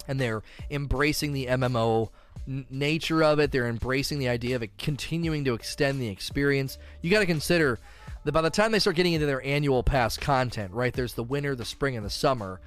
and 0.08 0.20
they're 0.20 0.44
embracing 0.70 1.34
the 1.34 1.48
MMO 1.48 2.10
nature 2.48 3.24
of 3.24 3.40
it. 3.40 3.52
They're 3.52 3.68
embracing 3.68 4.20
the 4.20 4.30
idea 4.30 4.56
of 4.56 4.64
it 4.64 4.78
continuing 4.78 5.44
to 5.46 5.54
extend 5.54 6.02
the 6.02 6.08
experience. 6.08 6.78
You 7.02 7.12
got 7.12 7.20
to 7.20 7.26
consider 7.26 7.80
that 8.24 8.32
by 8.32 8.42
the 8.42 8.50
time 8.50 8.72
they 8.72 8.80
start 8.80 8.96
getting 8.96 9.14
into 9.14 9.26
their 9.26 9.46
annual 9.46 9.84
pass 9.84 10.18
content, 10.18 10.74
right? 10.74 10.94
There's 10.94 11.14
the 11.14 11.24
winter, 11.24 11.56
the 11.56 11.66
spring, 11.66 11.96
and 11.96 12.06
the 12.06 12.10
summer. 12.10 12.60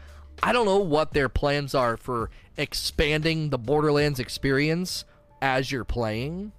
I 0.42 0.52
don't 0.52 0.64
know 0.64 0.78
what 0.78 1.12
their 1.12 1.28
plans 1.28 1.74
are 1.74 1.96
for 1.96 2.30
expanding 2.56 3.50
the 3.50 3.58
Borderlands 3.58 4.20
experience 4.20 5.04
as 5.42 5.70
you're 5.70 5.84
playing, 5.84 6.52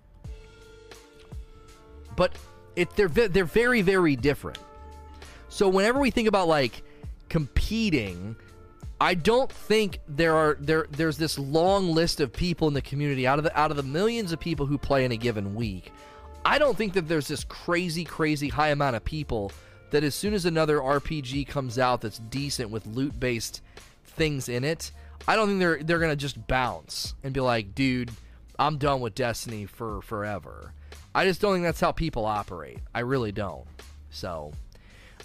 but 2.15 2.37
it 2.75 2.95
they're 2.95 3.07
they're 3.07 3.45
very 3.45 3.81
very 3.81 4.15
different. 4.15 4.59
So 5.49 5.67
whenever 5.67 5.99
we 5.99 6.11
think 6.11 6.27
about 6.27 6.47
like 6.47 6.83
competing 7.29 8.35
I 9.01 9.15
don't 9.15 9.51
think 9.51 9.97
there 10.07 10.35
are 10.35 10.55
there 10.59 10.85
there's 10.91 11.17
this 11.17 11.39
long 11.39 11.91
list 11.91 12.19
of 12.19 12.31
people 12.31 12.67
in 12.67 12.75
the 12.75 12.83
community 12.83 13.25
out 13.25 13.39
of 13.39 13.43
the 13.43 13.59
out 13.59 13.71
of 13.71 13.77
the 13.77 13.81
millions 13.81 14.31
of 14.31 14.39
people 14.39 14.67
who 14.67 14.77
play 14.77 15.03
in 15.03 15.11
a 15.11 15.17
given 15.17 15.55
week. 15.55 15.91
I 16.45 16.59
don't 16.59 16.77
think 16.77 16.93
that 16.93 17.07
there's 17.07 17.27
this 17.27 17.43
crazy 17.43 18.05
crazy 18.05 18.47
high 18.47 18.69
amount 18.69 18.95
of 18.95 19.03
people 19.03 19.51
that 19.89 20.03
as 20.03 20.13
soon 20.13 20.35
as 20.35 20.45
another 20.45 20.77
RPG 20.77 21.47
comes 21.47 21.79
out 21.79 22.01
that's 22.01 22.19
decent 22.19 22.69
with 22.69 22.85
loot 22.85 23.19
based 23.19 23.63
things 24.05 24.47
in 24.47 24.63
it, 24.63 24.91
I 25.27 25.35
don't 25.35 25.47
think 25.47 25.59
they're 25.59 25.81
they're 25.81 25.99
going 25.99 26.11
to 26.11 26.15
just 26.15 26.45
bounce 26.45 27.15
and 27.23 27.33
be 27.33 27.39
like, 27.39 27.73
"Dude, 27.73 28.11
I'm 28.59 28.77
done 28.77 29.01
with 29.01 29.15
Destiny 29.15 29.65
for 29.65 30.03
forever." 30.03 30.73
I 31.15 31.25
just 31.25 31.41
don't 31.41 31.55
think 31.55 31.63
that's 31.63 31.81
how 31.81 31.91
people 31.91 32.25
operate. 32.25 32.77
I 32.93 32.99
really 32.99 33.31
don't. 33.31 33.65
So, 34.11 34.53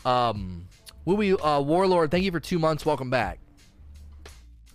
um, 0.07 0.67
will 1.05 1.19
we 1.19 1.35
uh, 1.35 1.61
Warlord, 1.61 2.11
thank 2.11 2.25
you 2.25 2.33
for 2.33 2.41
2 2.41 2.59
months. 2.59 2.87
Welcome 2.87 3.11
back. 3.11 3.39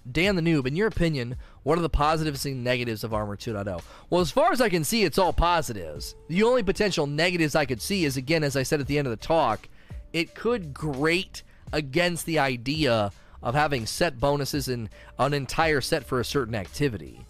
Dan 0.09 0.35
the 0.35 0.41
Noob, 0.41 0.65
in 0.65 0.75
your 0.75 0.87
opinion, 0.87 1.35
what 1.63 1.77
are 1.77 1.81
the 1.81 1.89
positives 1.89 2.45
and 2.45 2.63
negatives 2.63 3.03
of 3.03 3.13
Armor 3.13 3.37
2.0? 3.37 3.81
Well, 4.09 4.21
as 4.21 4.31
far 4.31 4.51
as 4.51 4.61
I 4.61 4.69
can 4.69 4.83
see, 4.83 5.03
it's 5.03 5.17
all 5.17 5.33
positives. 5.33 6.15
The 6.27 6.43
only 6.43 6.63
potential 6.63 7.05
negatives 7.05 7.55
I 7.55 7.65
could 7.65 7.81
see 7.81 8.05
is, 8.05 8.17
again, 8.17 8.43
as 8.43 8.55
I 8.55 8.63
said 8.63 8.79
at 8.79 8.87
the 8.87 8.97
end 8.97 9.07
of 9.07 9.11
the 9.11 9.17
talk, 9.17 9.69
it 10.11 10.33
could 10.33 10.73
grate 10.73 11.43
against 11.71 12.25
the 12.25 12.39
idea 12.39 13.11
of 13.43 13.55
having 13.55 13.85
set 13.85 14.19
bonuses 14.19 14.67
and 14.67 14.89
an 15.19 15.33
entire 15.33 15.81
set 15.81 16.03
for 16.03 16.19
a 16.19 16.25
certain 16.25 16.55
activity. 16.55 17.25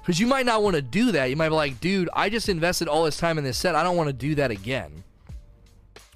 Because 0.00 0.20
you 0.20 0.26
might 0.26 0.46
not 0.46 0.62
want 0.62 0.76
to 0.76 0.82
do 0.82 1.12
that. 1.12 1.26
You 1.26 1.36
might 1.36 1.50
be 1.50 1.54
like, 1.54 1.80
dude, 1.80 2.08
I 2.14 2.28
just 2.28 2.48
invested 2.48 2.88
all 2.88 3.04
this 3.04 3.18
time 3.18 3.38
in 3.38 3.44
this 3.44 3.58
set. 3.58 3.74
I 3.74 3.82
don't 3.82 3.96
want 3.96 4.08
to 4.08 4.14
do 4.14 4.34
that 4.36 4.50
again 4.50 5.04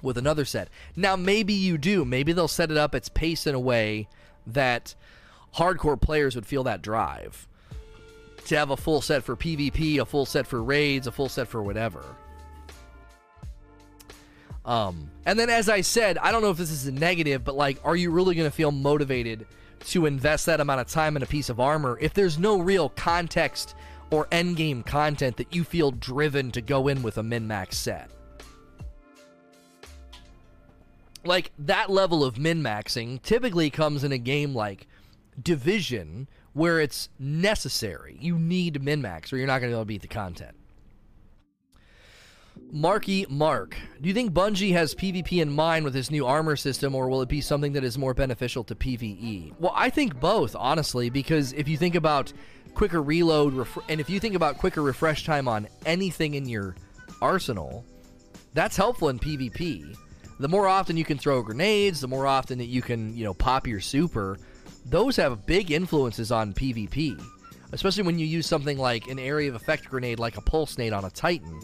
with 0.01 0.17
another 0.17 0.45
set. 0.45 0.69
Now, 0.95 1.15
maybe 1.15 1.53
you 1.53 1.77
do. 1.77 2.05
Maybe 2.05 2.31
they'll 2.33 2.47
set 2.47 2.71
it 2.71 2.77
up 2.77 2.95
its 2.95 3.09
pace 3.09 3.45
in 3.47 3.55
a 3.55 3.59
way 3.59 4.07
that 4.47 4.95
hardcore 5.55 5.99
players 5.99 6.35
would 6.35 6.45
feel 6.45 6.63
that 6.63 6.81
drive 6.81 7.47
to 8.45 8.57
have 8.57 8.69
a 8.69 8.77
full 8.77 9.01
set 9.01 9.23
for 9.23 9.35
PvP, 9.35 9.99
a 9.99 10.05
full 10.05 10.25
set 10.25 10.45
for 10.45 10.61
raids, 10.61 11.07
a 11.07 11.11
full 11.11 11.29
set 11.29 11.47
for 11.47 11.63
whatever. 11.63 12.03
Um, 14.65 15.11
and 15.25 15.37
then, 15.37 15.49
as 15.49 15.69
I 15.69 15.81
said, 15.81 16.17
I 16.17 16.31
don't 16.31 16.41
know 16.41 16.49
if 16.49 16.57
this 16.57 16.71
is 16.71 16.87
a 16.87 16.91
negative, 16.91 17.43
but 17.43 17.55
like, 17.55 17.79
are 17.83 17.95
you 17.95 18.11
really 18.11 18.35
going 18.35 18.49
to 18.49 18.55
feel 18.55 18.71
motivated 18.71 19.45
to 19.87 20.05
invest 20.07 20.47
that 20.47 20.59
amount 20.59 20.81
of 20.81 20.87
time 20.87 21.15
in 21.15 21.23
a 21.23 21.27
piece 21.27 21.49
of 21.49 21.59
armor 21.59 21.97
if 22.01 22.13
there's 22.13 22.39
no 22.39 22.59
real 22.59 22.89
context 22.89 23.75
or 24.09 24.25
endgame 24.27 24.85
content 24.85 25.37
that 25.37 25.53
you 25.53 25.63
feel 25.63 25.91
driven 25.91 26.51
to 26.51 26.61
go 26.61 26.87
in 26.87 27.03
with 27.03 27.17
a 27.17 27.23
min 27.23 27.47
max 27.47 27.77
set? 27.77 28.09
Like, 31.23 31.51
that 31.59 31.89
level 31.89 32.23
of 32.23 32.37
min 32.37 32.61
maxing 32.61 33.21
typically 33.21 33.69
comes 33.69 34.03
in 34.03 34.11
a 34.11 34.17
game 34.17 34.53
like 34.53 34.87
division 35.41 36.27
where 36.53 36.79
it's 36.79 37.09
necessary. 37.19 38.17
You 38.21 38.37
need 38.37 38.81
min 38.81 39.01
max, 39.01 39.33
or 39.33 39.37
you're 39.37 39.47
not 39.47 39.59
going 39.59 39.71
to 39.71 39.75
be 39.75 39.75
able 39.75 39.83
to 39.83 39.87
beat 39.87 40.01
the 40.01 40.07
content. 40.07 40.55
Marky 42.71 43.25
Mark, 43.29 43.75
do 44.01 44.07
you 44.07 44.13
think 44.13 44.33
Bungie 44.33 44.71
has 44.71 44.95
PvP 44.95 45.41
in 45.41 45.51
mind 45.51 45.85
with 45.85 45.93
this 45.93 46.09
new 46.09 46.25
armor 46.25 46.55
system, 46.55 46.95
or 46.95 47.09
will 47.09 47.21
it 47.21 47.29
be 47.29 47.41
something 47.41 47.73
that 47.73 47.83
is 47.83 47.97
more 47.97 48.13
beneficial 48.13 48.63
to 48.65 48.75
PvE? 48.75 49.53
Well, 49.59 49.73
I 49.75 49.89
think 49.89 50.19
both, 50.19 50.55
honestly, 50.55 51.09
because 51.09 51.53
if 51.53 51.67
you 51.67 51.77
think 51.77 51.95
about 51.95 52.33
quicker 52.73 53.01
reload, 53.01 53.53
ref- 53.53 53.77
and 53.89 53.99
if 53.99 54.09
you 54.09 54.19
think 54.19 54.35
about 54.35 54.57
quicker 54.57 54.81
refresh 54.81 55.25
time 55.25 55.47
on 55.47 55.67
anything 55.85 56.33
in 56.35 56.47
your 56.47 56.75
arsenal, 57.21 57.85
that's 58.53 58.77
helpful 58.77 59.09
in 59.09 59.19
PvP. 59.19 59.95
The 60.39 60.47
more 60.47 60.67
often 60.67 60.97
you 60.97 61.05
can 61.05 61.17
throw 61.17 61.41
grenades, 61.41 62.01
the 62.01 62.07
more 62.07 62.27
often 62.27 62.57
that 62.57 62.65
you 62.65 62.81
can, 62.81 63.15
you 63.15 63.23
know, 63.23 63.33
pop 63.33 63.67
your 63.67 63.79
super, 63.79 64.37
those 64.85 65.15
have 65.15 65.45
big 65.45 65.71
influences 65.71 66.31
on 66.31 66.53
PvP, 66.53 67.21
especially 67.71 68.03
when 68.03 68.19
you 68.19 68.25
use 68.25 68.45
something 68.45 68.77
like 68.77 69.07
an 69.07 69.19
area 69.19 69.49
of 69.49 69.55
effect 69.55 69.89
grenade 69.89 70.19
like 70.19 70.37
a 70.37 70.41
pulse 70.41 70.77
nade 70.77 70.93
on 70.93 71.05
a 71.05 71.09
Titan. 71.09 71.59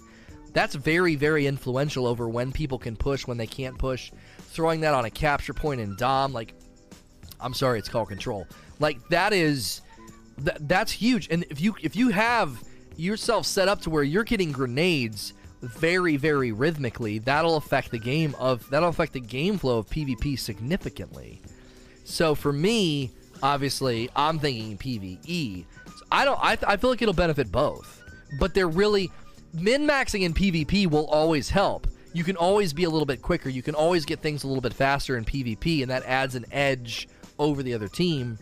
That's 0.53 0.75
very, 0.75 1.15
very 1.15 1.47
influential 1.47 2.05
over 2.07 2.27
when 2.27 2.51
people 2.51 2.77
can 2.77 2.97
push, 2.97 3.25
when 3.25 3.37
they 3.37 3.47
can't 3.47 3.77
push. 3.77 4.11
Throwing 4.39 4.81
that 4.81 4.93
on 4.93 5.05
a 5.05 5.09
capture 5.09 5.53
point 5.53 5.79
in 5.79 5.95
Dom, 5.95 6.33
like, 6.33 6.53
I'm 7.39 7.53
sorry, 7.53 7.79
it's 7.79 7.87
called 7.87 8.09
control. 8.09 8.47
Like 8.79 9.07
that 9.09 9.31
is, 9.31 9.81
th- 10.43 10.57
that's 10.61 10.91
huge. 10.91 11.29
And 11.31 11.45
if 11.49 11.61
you 11.61 11.75
if 11.81 11.95
you 11.95 12.09
have 12.09 12.61
yourself 12.97 13.45
set 13.45 13.67
up 13.67 13.81
to 13.81 13.89
where 13.89 14.03
you're 14.03 14.23
getting 14.23 14.51
grenades 14.51 15.33
very 15.61 16.17
very 16.17 16.51
rhythmically 16.51 17.19
that'll 17.19 17.55
affect 17.55 17.91
the 17.91 17.99
game 17.99 18.35
of 18.39 18.67
that'll 18.71 18.89
affect 18.89 19.13
the 19.13 19.19
game 19.19 19.57
flow 19.57 19.77
of 19.77 19.87
pvp 19.87 20.37
significantly 20.37 21.39
so 22.11 22.35
for 22.35 22.51
me 22.51 23.11
obviously 23.41 24.09
i'm 24.15 24.37
thinking 24.37 24.77
pve 24.77 25.65
so 25.85 26.05
i 26.11 26.25
don't 26.25 26.39
I, 26.41 26.57
I 26.67 26.77
feel 26.77 26.89
like 26.89 27.01
it'll 27.01 27.13
benefit 27.13 27.51
both. 27.51 28.01
But 28.39 28.53
they're 28.53 28.67
really 28.67 29.11
min 29.53 29.87
maxing 29.87 30.21
in 30.21 30.33
pvp 30.33 30.89
will 30.89 31.07
always 31.07 31.49
help. 31.49 31.87
You 32.13 32.23
can 32.23 32.35
always 32.35 32.73
be 32.73 32.83
a 32.83 32.89
little 32.89 33.05
bit 33.05 33.21
quicker. 33.21 33.49
You 33.49 33.61
can 33.61 33.75
always 33.75 34.05
get 34.05 34.19
things 34.19 34.43
a 34.43 34.47
little 34.47 34.61
bit 34.61 34.73
faster 34.73 35.17
in 35.17 35.25
pvp 35.25 35.81
and 35.81 35.91
that 35.91 36.03
adds 36.03 36.35
an 36.35 36.45
edge 36.51 37.07
over 37.39 37.63
the 37.63 37.73
other 37.73 37.87
team. 37.87 38.37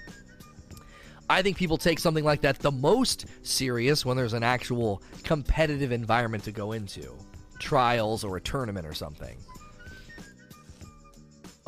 I 1.30 1.44
think 1.44 1.58
people 1.58 1.78
take 1.78 2.00
something 2.00 2.24
like 2.24 2.42
that 2.42 2.58
the 2.60 2.72
most 2.72 3.28
serious 3.44 4.04
when 4.04 4.18
there's 4.18 4.34
an 4.34 4.44
actual 4.44 5.02
competitive 5.24 5.92
environment 5.92 6.44
to 6.46 6.52
go 6.52 6.72
into. 6.72 7.14
Trials 7.60 8.24
or 8.24 8.38
a 8.38 8.42
tournament 8.42 8.88
or 8.88 8.96
something. 8.96 9.38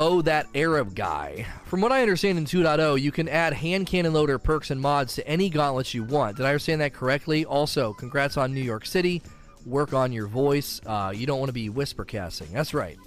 Oh, 0.04 0.20
that 0.22 0.48
Arab 0.52 0.96
guy. 0.96 1.46
From 1.66 1.80
what 1.80 1.92
I 1.92 2.02
understand 2.02 2.36
in 2.36 2.44
2.0, 2.44 3.00
you 3.00 3.12
can 3.12 3.28
add 3.28 3.52
hand 3.52 3.86
cannon 3.86 4.12
loader 4.12 4.36
perks 4.36 4.72
and 4.72 4.80
mods 4.80 5.14
to 5.14 5.28
any 5.28 5.48
gauntlets 5.48 5.94
you 5.94 6.02
want. 6.02 6.38
Did 6.38 6.44
I 6.44 6.48
understand 6.48 6.80
that 6.80 6.92
correctly? 6.92 7.44
Also, 7.44 7.92
congrats 7.92 8.36
on 8.36 8.52
New 8.52 8.64
York 8.64 8.84
City. 8.84 9.22
Work 9.64 9.94
on 9.94 10.10
your 10.10 10.26
voice. 10.26 10.80
Uh, 10.84 11.12
you 11.14 11.24
don't 11.24 11.38
want 11.38 11.50
to 11.50 11.52
be 11.54 11.68
whisper 11.68 12.04
casting. 12.04 12.52
That's 12.52 12.74
right. 12.74 12.98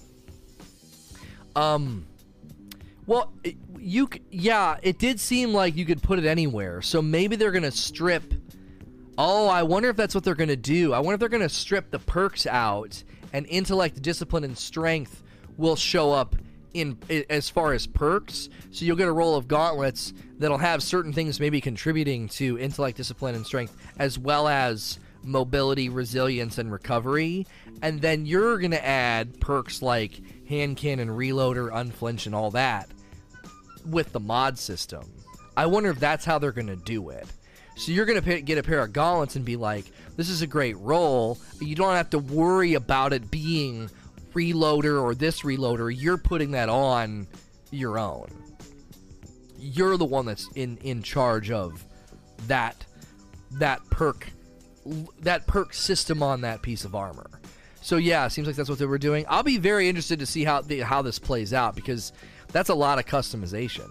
Um, 1.58 2.06
well, 3.08 3.34
you 3.78 4.10
yeah, 4.32 4.78
it 4.82 4.98
did 4.98 5.20
seem 5.20 5.54
like 5.54 5.75
you 5.75 5.84
could 5.84 6.02
put 6.02 6.18
it 6.18 6.25
anywhere. 6.25 6.82
So 6.82 7.02
maybe 7.02 7.36
they're 7.36 7.52
gonna 7.52 7.72
strip. 7.72 8.24
Oh, 9.18 9.50
I 9.50 9.64
wonder 9.64 9.90
if 9.90 9.98
that's 9.98 10.16
what 10.16 10.24
they're 10.24 10.34
gonna 10.34 10.56
do. 10.56 10.94
I 10.94 11.00
wonder 11.00 11.16
if 11.16 11.20
they're 11.20 11.28
gonna 11.28 11.50
strip 11.50 11.92
the 11.92 12.00
perks 12.00 12.48
out, 12.48 13.04
and 13.34 13.46
intellect, 13.48 14.02
discipline, 14.02 14.46
and 14.46 14.58
strength 14.58 15.24
will 15.58 15.75
show 15.75 16.14
up 16.14 16.38
in 16.75 16.98
as 17.29 17.50
far 17.50 17.74
as 17.74 17.88
perks. 17.88 18.50
So 18.72 18.86
you'll 18.86 18.98
get 18.98 19.08
a 19.08 19.13
roll 19.13 19.36
of 19.36 19.48
gauntlets 19.48 20.13
that'll 20.38 20.58
have 20.58 20.84
certain 20.84 21.13
things 21.13 21.39
maybe 21.39 21.62
contributing 21.62 22.27
to 22.29 22.60
intellect, 22.60 22.98
discipline, 22.98 23.36
and 23.36 23.46
strength, 23.46 23.75
as 23.98 24.20
well 24.20 24.48
as 24.48 25.00
mobility, 25.24 25.89
resilience, 25.89 26.58
and 26.58 26.72
recovery. 26.72 27.48
And 27.82 28.01
then 28.01 28.25
you're 28.25 28.60
gonna 28.60 28.75
add 28.75 29.39
perks 29.39 29.82
like 29.82 30.22
hand 30.48 30.77
cannon, 30.77 31.10
reloader, 31.10 31.72
unflinch, 31.74 32.25
and 32.25 32.36
all 32.36 32.51
that 32.51 32.89
with 33.86 34.12
the 34.12 34.20
mod 34.20 34.60
system. 34.60 35.12
I 35.58 35.65
wonder 35.67 35.89
if 35.89 36.00
that's 36.00 36.25
how 36.25 36.38
they're 36.38 36.51
going 36.51 36.67
to 36.67 36.75
do 36.75 37.10
it. 37.10 37.27
So 37.77 37.91
you're 37.91 38.05
going 38.05 38.22
to 38.22 38.41
get 38.41 38.58
a 38.58 38.63
pair 38.63 38.79
of 38.79 38.94
gauntlets 38.94 39.36
and 39.36 39.46
be 39.46 39.55
like, 39.55 39.86
this 40.15 40.29
is 40.29 40.41
a 40.41 40.48
great 40.48 40.77
roll. 40.77 41.38
You 41.60 41.75
don't 41.75 41.96
have 41.96 42.10
to 42.12 42.20
worry 42.20 42.74
about 42.74 43.13
it 43.13 43.29
being 43.32 43.89
reloader 44.36 45.01
or 45.01 45.15
this 45.15 45.42
reloader. 45.42 45.94
You're 45.96 46.18
putting 46.18 46.51
that 46.51 46.70
on 46.70 47.27
your 47.72 47.98
own. 47.98 48.27
You're 49.58 49.98
the 49.98 50.06
one 50.06 50.25
that's 50.25 50.48
in 50.54 50.77
in 50.77 51.01
charge 51.01 51.50
of 51.50 51.84
that 52.48 52.86
that 53.54 53.82
perk 53.89 54.27
that 55.22 55.48
perk 55.48 55.74
system 55.74 56.22
on 56.22 56.42
that 56.42 56.62
piece 56.62 56.86
of 56.86 56.94
armor. 56.94 57.30
So 57.82 57.98
yeah, 57.98 58.27
seems 58.27 58.48
like 58.48 58.56
that's 58.56 58.70
what 58.70 58.80
they 58.80 58.86
were 58.86 58.98
doing. 58.98 59.25
I'll 59.30 59.44
be 59.44 59.58
very 59.58 59.88
interested 59.88 60.20
to 60.20 60.25
see 60.25 60.44
how 60.44 60.62
the, 60.62 60.80
how 60.80 61.01
this 61.01 61.20
plays 61.20 61.54
out 61.54 61.75
because 61.75 62.13
that's 62.51 62.70
a 62.70 62.75
lot 62.75 62.98
of 63.00 63.06
customization. 63.06 63.88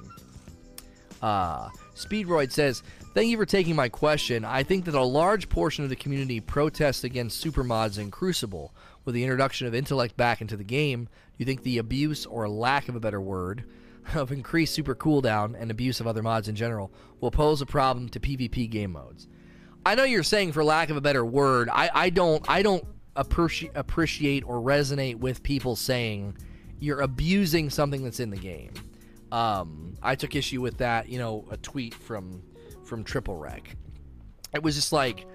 Uh, 1.23 1.69
Speedroid 1.95 2.51
says, 2.51 2.83
Thank 3.15 3.29
you 3.29 3.37
for 3.37 3.47
taking 3.47 3.77
my 3.77 3.89
question. 3.89 4.45
I 4.45 4.65
think 4.65 4.87
that 4.87 4.97
a 4.97 5.03
large 5.03 5.49
portion 5.49 5.85
of 5.85 5.91
the 5.91 5.97
community 5.97 6.41
protests 6.41 7.05
against 7.05 7.45
supermods 7.45 7.99
in 8.01 8.11
Crucible. 8.11 8.75
With 9.05 9.15
the 9.15 9.23
introduction 9.23 9.67
of 9.67 9.75
intellect 9.75 10.17
back 10.17 10.41
into 10.41 10.57
the 10.57 10.65
game, 10.65 11.05
do 11.05 11.11
you 11.39 11.47
think 11.47 11.63
the 11.63 11.79
abuse, 11.79 12.27
or 12.27 12.49
lack 12.49 12.89
of 12.89 12.97
a 12.97 13.01
better 13.01 13.21
word, 13.21 13.65
of 14.15 14.33
increased 14.33 14.75
super 14.75 14.95
cooldown 14.95 15.55
and 15.59 15.71
abuse 15.71 16.01
of 16.01 16.07
other 16.07 16.23
mods 16.23 16.49
in 16.49 16.55
general 16.55 16.93
will 17.21 17.31
pose 17.31 17.61
a 17.61 17.67
problem 17.67 18.09
to 18.11 18.21
PvP 18.21 18.69
game 18.71 18.93
modes? 18.93 19.29
I 19.87 19.95
know 19.95 20.05
you're 20.05 20.23
saying 20.23 20.53
for 20.53 20.65
lack 20.65 20.91
of 20.91 20.97
a 20.97 21.01
better 21.01 21.25
word, 21.25 21.69
I, 21.71 21.91
I 21.93 22.11
don't 22.11 22.45
I 22.49 22.63
don't 22.63 22.85
appreci- 23.17 23.71
appreciate 23.75 24.45
or 24.47 24.61
resonate 24.61 25.17
with 25.17 25.43
people 25.43 25.77
saying 25.77 26.37
you're 26.81 27.01
abusing 27.01 27.71
something 27.71 28.03
that's 28.03 28.21
in 28.21 28.31
the 28.31 28.37
game. 28.37 28.73
Um, 29.31 29.97
I 30.03 30.15
took 30.15 30.35
issue 30.35 30.61
with 30.61 30.79
that. 30.79 31.09
You 31.09 31.19
know, 31.19 31.45
a 31.51 31.57
tweet 31.57 31.95
from 31.95 32.43
from 32.85 33.05
Triple 33.05 33.37
Wreck. 33.37 33.77
It 34.55 34.63
was 34.63 34.75
just 34.75 34.93
like, 34.93 35.27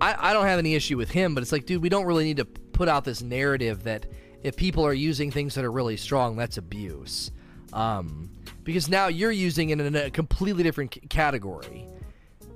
I, 0.00 0.30
I 0.30 0.32
don't 0.32 0.46
have 0.46 0.58
any 0.58 0.74
issue 0.74 0.96
with 0.96 1.10
him, 1.10 1.34
but 1.34 1.42
it's 1.42 1.52
like, 1.52 1.66
dude, 1.66 1.82
we 1.82 1.88
don't 1.88 2.06
really 2.06 2.24
need 2.24 2.36
to 2.36 2.46
put 2.76 2.88
out 2.88 3.04
this 3.04 3.22
narrative 3.22 3.82
that 3.84 4.06
if 4.42 4.54
people 4.54 4.86
are 4.86 4.92
using 4.92 5.30
things 5.32 5.54
that 5.54 5.64
are 5.64 5.72
really 5.72 5.96
strong, 5.96 6.36
that's 6.36 6.58
abuse. 6.58 7.32
Um, 7.72 8.30
because 8.62 8.88
now 8.88 9.08
you're 9.08 9.32
using 9.32 9.70
it 9.70 9.80
in 9.80 9.96
a 9.96 10.10
completely 10.10 10.62
different 10.62 10.94
c- 10.94 11.00
category. 11.08 11.86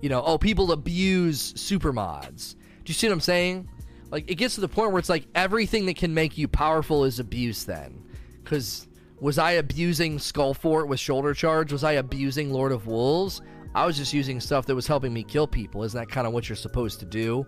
You 0.00 0.08
know, 0.08 0.22
oh, 0.22 0.38
people 0.38 0.72
abuse 0.72 1.54
super 1.56 1.92
mods. 1.92 2.54
Do 2.54 2.90
you 2.90 2.94
see 2.94 3.08
what 3.08 3.14
I'm 3.14 3.20
saying? 3.20 3.68
Like, 4.10 4.30
it 4.30 4.36
gets 4.36 4.54
to 4.56 4.60
the 4.60 4.68
point 4.68 4.92
where 4.92 4.98
it's 4.98 5.08
like 5.08 5.26
everything 5.34 5.86
that 5.86 5.96
can 5.96 6.14
make 6.14 6.38
you 6.38 6.48
powerful 6.48 7.04
is 7.04 7.18
abuse 7.18 7.64
then. 7.64 8.04
Because 8.42 8.86
was 9.20 9.38
I 9.38 9.52
abusing 9.52 10.18
Skullfort 10.18 10.86
with 10.86 11.00
shoulder 11.00 11.34
charge? 11.34 11.72
Was 11.72 11.84
I 11.84 11.92
abusing 11.92 12.50
Lord 12.50 12.72
of 12.72 12.86
Wolves? 12.86 13.40
I 13.74 13.86
was 13.86 13.96
just 13.96 14.12
using 14.12 14.40
stuff 14.40 14.66
that 14.66 14.74
was 14.74 14.86
helping 14.86 15.12
me 15.12 15.22
kill 15.22 15.46
people. 15.46 15.84
Isn't 15.84 15.98
that 15.98 16.08
kind 16.08 16.26
of 16.26 16.32
what 16.32 16.48
you're 16.48 16.56
supposed 16.56 16.98
to 17.00 17.06
do? 17.06 17.46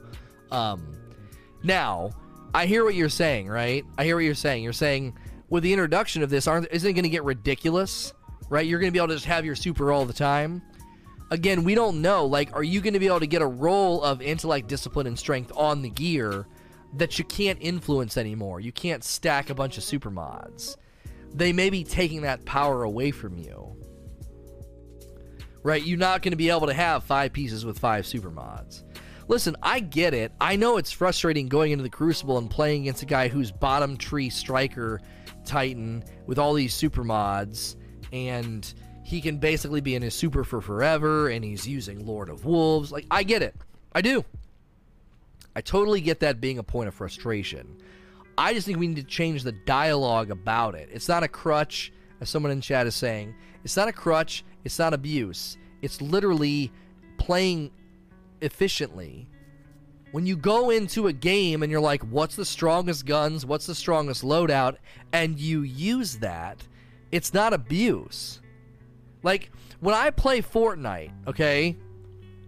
Um, 0.50 0.96
now, 1.64 2.11
I 2.54 2.66
hear 2.66 2.84
what 2.84 2.94
you're 2.94 3.08
saying, 3.08 3.48
right? 3.48 3.84
I 3.96 4.04
hear 4.04 4.16
what 4.16 4.24
you're 4.24 4.34
saying. 4.34 4.62
You're 4.62 4.72
saying 4.72 5.16
with 5.48 5.62
the 5.62 5.72
introduction 5.72 6.22
of 6.22 6.30
this, 6.30 6.46
aren't 6.46 6.68
isn't 6.70 6.88
it 6.88 6.92
going 6.92 7.04
to 7.04 7.08
get 7.08 7.24
ridiculous? 7.24 8.12
Right? 8.48 8.66
You're 8.66 8.80
going 8.80 8.92
to 8.92 8.92
be 8.92 8.98
able 8.98 9.08
to 9.08 9.14
just 9.14 9.26
have 9.26 9.44
your 9.44 9.54
super 9.54 9.92
all 9.92 10.04
the 10.04 10.12
time. 10.12 10.62
Again, 11.30 11.64
we 11.64 11.74
don't 11.74 12.02
know. 12.02 12.26
Like, 12.26 12.54
are 12.54 12.62
you 12.62 12.82
going 12.82 12.92
to 12.92 13.00
be 13.00 13.06
able 13.06 13.20
to 13.20 13.26
get 13.26 13.40
a 13.40 13.46
roll 13.46 14.02
of 14.02 14.20
intellect, 14.20 14.68
discipline, 14.68 15.06
and 15.06 15.18
strength 15.18 15.50
on 15.56 15.80
the 15.80 15.88
gear 15.88 16.46
that 16.94 17.18
you 17.18 17.24
can't 17.24 17.58
influence 17.62 18.18
anymore? 18.18 18.60
You 18.60 18.72
can't 18.72 19.02
stack 19.02 19.48
a 19.48 19.54
bunch 19.54 19.78
of 19.78 19.84
super 19.84 20.10
mods 20.10 20.76
they 21.34 21.52
may 21.52 21.70
be 21.70 21.84
taking 21.84 22.22
that 22.22 22.44
power 22.44 22.82
away 22.82 23.10
from 23.10 23.38
you. 23.38 23.76
Right? 25.62 25.82
You're 25.82 25.98
not 25.98 26.22
going 26.22 26.32
to 26.32 26.36
be 26.36 26.50
able 26.50 26.66
to 26.66 26.74
have 26.74 27.04
five 27.04 27.32
pieces 27.32 27.64
with 27.64 27.78
five 27.78 28.06
super 28.06 28.30
mods. 28.30 28.84
Listen, 29.28 29.56
I 29.62 29.80
get 29.80 30.14
it. 30.14 30.32
I 30.40 30.56
know 30.56 30.76
it's 30.76 30.90
frustrating 30.92 31.48
going 31.48 31.72
into 31.72 31.82
the 31.82 31.90
Crucible 31.90 32.38
and 32.38 32.50
playing 32.50 32.82
against 32.82 33.02
a 33.02 33.06
guy 33.06 33.28
who's 33.28 33.50
bottom 33.52 33.96
tree 33.96 34.30
striker 34.30 35.00
Titan 35.44 36.04
with 36.26 36.38
all 36.38 36.54
these 36.54 36.74
super 36.74 37.04
mods, 37.04 37.76
and 38.12 38.72
he 39.04 39.20
can 39.20 39.38
basically 39.38 39.80
be 39.80 39.94
in 39.94 40.02
his 40.02 40.14
super 40.14 40.44
for 40.44 40.61
forever, 40.61 41.28
and 41.28 41.44
he's 41.44 41.66
using 41.66 42.06
Lord 42.06 42.28
of 42.28 42.44
Wolves. 42.44 42.92
Like, 42.92 43.06
I 43.11 43.22
get 43.22 43.42
it. 43.42 43.54
I 43.92 44.02
do. 44.02 44.24
I 45.54 45.61
totally 45.61 46.00
get 46.00 46.20
that 46.20 46.40
being 46.40 46.58
a 46.58 46.62
point 46.62 46.88
of 46.88 46.94
frustration. 46.94 47.76
I 48.38 48.54
just 48.54 48.66
think 48.66 48.78
we 48.78 48.88
need 48.88 48.96
to 48.96 49.02
change 49.02 49.42
the 49.42 49.52
dialogue 49.52 50.30
about 50.30 50.74
it. 50.74 50.88
It's 50.92 51.08
not 51.08 51.22
a 51.22 51.28
crutch, 51.28 51.92
as 52.20 52.30
someone 52.30 52.52
in 52.52 52.61
chat 52.61 52.87
is 52.87 52.94
saying. 52.94 53.35
It's 53.64 53.76
not 53.76 53.88
a 53.88 53.92
crutch. 53.92 54.44
It's 54.64 54.78
not 54.78 54.94
abuse. 54.94 55.58
It's 55.82 56.00
literally 56.00 56.72
playing 57.18 57.70
efficiently. 58.42 59.28
When 60.11 60.26
you 60.26 60.37
go 60.37 60.70
into 60.70 61.07
a 61.07 61.12
game 61.12 61.62
and 61.62 61.72
you're 61.72 61.81
like, 61.81 62.02
what's 62.02 62.37
the 62.37 62.44
strongest 62.44 63.07
guns? 63.07 63.46
What's 63.46 63.66
the 63.66 63.74
strongest 63.74 64.22
loadout? 64.22 64.76
And 65.12 65.38
you 65.40 65.62
use 65.62 66.16
that, 66.18 66.66
it's 67.11 67.33
not 67.33 67.55
abuse. 67.55 68.40
Like, 69.22 69.50
when 69.81 69.94
I 69.94 70.11
play 70.11 70.42
Fortnite, 70.42 71.12
okay, 71.26 71.76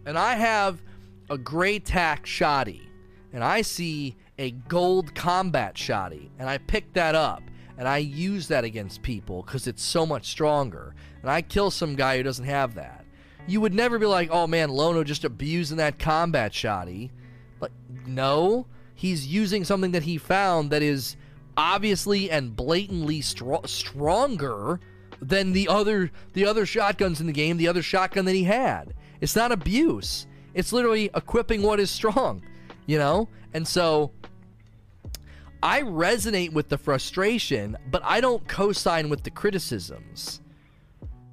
and 0.05 0.19
I 0.19 0.35
have 0.35 0.83
a 1.31 1.39
gray 1.39 1.79
tack 1.79 2.27
shoddy, 2.27 2.89
and 3.33 3.43
I 3.43 3.63
see 3.63 4.17
a 4.39 4.51
gold 4.51 5.15
combat 5.15 5.79
shoddy, 5.79 6.31
and 6.39 6.49
I 6.49 6.59
pick 6.59 6.93
that 6.93 7.15
up 7.15 7.43
and 7.77 7.89
I 7.89 7.99
use 7.99 8.49
that 8.49 8.65
against 8.65 9.03
people 9.03 9.43
because 9.43 9.67
it's 9.67 9.83
so 9.83 10.07
much 10.07 10.27
stronger, 10.27 10.95
and 11.23 11.31
I 11.31 11.43
kill 11.43 11.71
some 11.71 11.97
guy 11.97 12.17
who 12.17 12.23
doesn't 12.23 12.45
have 12.45 12.75
that. 12.75 13.04
You 13.47 13.61
would 13.61 13.75
never 13.75 13.99
be 13.99 14.07
like, 14.07 14.31
oh 14.31 14.47
man, 14.47 14.71
Lono 14.71 15.05
just 15.05 15.25
abusing 15.25 15.77
that 15.77 15.99
combat 15.99 16.55
shoddy. 16.55 17.13
But 17.61 17.73
no, 18.07 18.67
he's 18.95 19.27
using 19.27 19.65
something 19.65 19.93
that 19.93 20.03
he 20.03 20.19
found 20.19 20.71
that 20.71 20.83
is 20.83 21.17
obviously 21.57 22.31
and 22.31 22.57
blatantly 22.57 23.21
stro- 23.21 23.67
stronger 23.69 24.81
than 25.21 25.53
the 25.53 25.69
other 25.69 26.11
the 26.33 26.47
other 26.47 26.67
shotguns 26.67 27.21
in 27.21 27.27
the 27.27 27.33
game, 27.33 27.57
the 27.57 27.69
other 27.69 27.83
shotgun 27.83 28.25
that 28.25 28.35
he 28.35 28.45
had. 28.45 28.95
It's 29.21 29.37
not 29.37 29.53
abuse. 29.53 30.27
It's 30.55 30.73
literally 30.73 31.11
equipping 31.15 31.63
what 31.63 31.81
is 31.81 31.91
strong, 31.91 32.43
you 32.87 32.99
know? 32.99 33.29
And 33.53 33.67
so 33.67 34.13
I 35.63 35.83
resonate 35.83 36.53
with 36.53 36.69
the 36.69 36.79
frustration, 36.79 37.77
but 37.91 38.03
I 38.05 38.21
don't 38.21 38.47
co 38.49 38.73
sign 38.73 39.09
with 39.09 39.23
the 39.23 39.31
criticisms. 39.31 40.41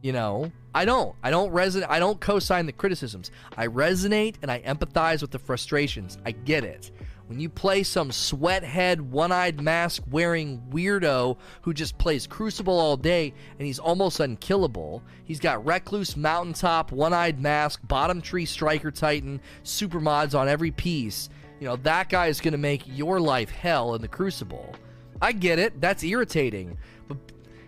You 0.01 0.13
know? 0.13 0.51
I 0.73 0.85
don't. 0.85 1.15
I 1.21 1.31
don't 1.31 1.51
resonate. 1.51 1.87
I 1.89 1.99
don't 1.99 2.19
co-sign 2.19 2.65
the 2.65 2.71
criticisms. 2.71 3.31
I 3.57 3.67
resonate 3.67 4.35
and 4.41 4.49
I 4.49 4.61
empathize 4.61 5.21
with 5.21 5.31
the 5.31 5.39
frustrations. 5.39 6.17
I 6.25 6.31
get 6.31 6.63
it. 6.63 6.91
When 7.27 7.39
you 7.39 7.47
play 7.47 7.83
some 7.83 8.11
sweathead, 8.11 8.99
one-eyed 8.99 9.61
mask 9.61 10.03
wearing 10.11 10.61
weirdo 10.69 11.37
who 11.61 11.73
just 11.73 11.97
plays 11.97 12.27
Crucible 12.27 12.77
all 12.77 12.97
day 12.97 13.33
and 13.57 13.65
he's 13.65 13.79
almost 13.79 14.19
unkillable. 14.19 15.01
He's 15.23 15.39
got 15.39 15.65
Recluse, 15.65 16.17
Mountaintop, 16.17 16.91
one-eyed 16.91 17.39
mask, 17.39 17.79
bottom 17.87 18.21
tree 18.21 18.45
Striker 18.45 18.91
Titan, 18.91 19.39
super 19.63 20.01
mods 20.01 20.35
on 20.35 20.49
every 20.49 20.71
piece. 20.71 21.29
You 21.61 21.67
know, 21.67 21.77
that 21.77 22.09
guy 22.09 22.27
is 22.27 22.41
going 22.41 22.51
to 22.51 22.57
make 22.57 22.83
your 22.85 23.21
life 23.21 23.49
hell 23.49 23.95
in 23.95 24.01
the 24.01 24.09
Crucible. 24.09 24.75
I 25.21 25.31
get 25.31 25.59
it. 25.59 25.79
That's 25.79 26.03
irritating. 26.03 26.77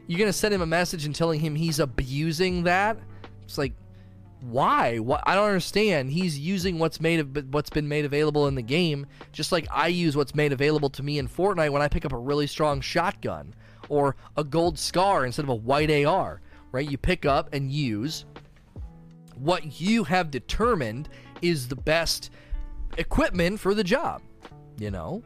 You're 0.08 0.28
to 0.28 0.34
send 0.34 0.54
him 0.54 0.62
a 0.62 0.66
message 0.66 1.06
and 1.06 1.16
telling 1.16 1.40
him 1.40 1.56
he's 1.56 1.80
abusing 1.80 2.64
that? 2.64 2.98
It's 3.44 3.58
like, 3.58 3.74
why? 4.42 4.98
What? 5.00 5.24
I 5.26 5.36
don't 5.36 5.48
understand. 5.48 6.12
He's 6.12 6.38
using 6.38 6.78
what's 6.78 7.00
made 7.00 7.22
of 7.22 7.54
what's 7.54 7.70
been 7.70 7.88
made 7.88 8.04
available 8.04 8.48
in 8.48 8.56
the 8.56 8.62
game, 8.62 9.06
just 9.32 9.52
like 9.52 9.66
I 9.72 9.88
use 9.88 10.18
what's 10.18 10.36
made 10.36 10.52
available 10.52 10.90
to 10.92 11.04
me 11.04 11.18
in 11.18 11.28
Fortnite 11.28 11.72
when 11.72 11.82
I 11.82 11.88
pick 11.88 12.04
up 12.04 12.12
a 12.12 12.18
really 12.18 12.48
strong 12.48 12.82
shotgun 12.82 13.54
or 13.88 14.16
a 14.36 14.44
gold 14.44 14.78
scar 14.78 15.26
instead 15.26 15.44
of 15.44 15.50
a 15.50 15.56
white 15.56 15.90
AR. 15.90 16.42
Right? 16.74 16.90
You 16.90 16.98
pick 16.98 17.26
up 17.26 17.54
and 17.54 17.72
use 17.72 18.26
what 19.38 19.80
you 19.80 20.04
have 20.04 20.32
determined 20.32 21.08
is 21.42 21.68
the 21.68 21.76
best 21.76 22.32
equipment 22.98 23.60
for 23.60 23.74
the 23.74 23.84
job. 23.84 24.22
You 24.78 24.92
know. 24.92 25.24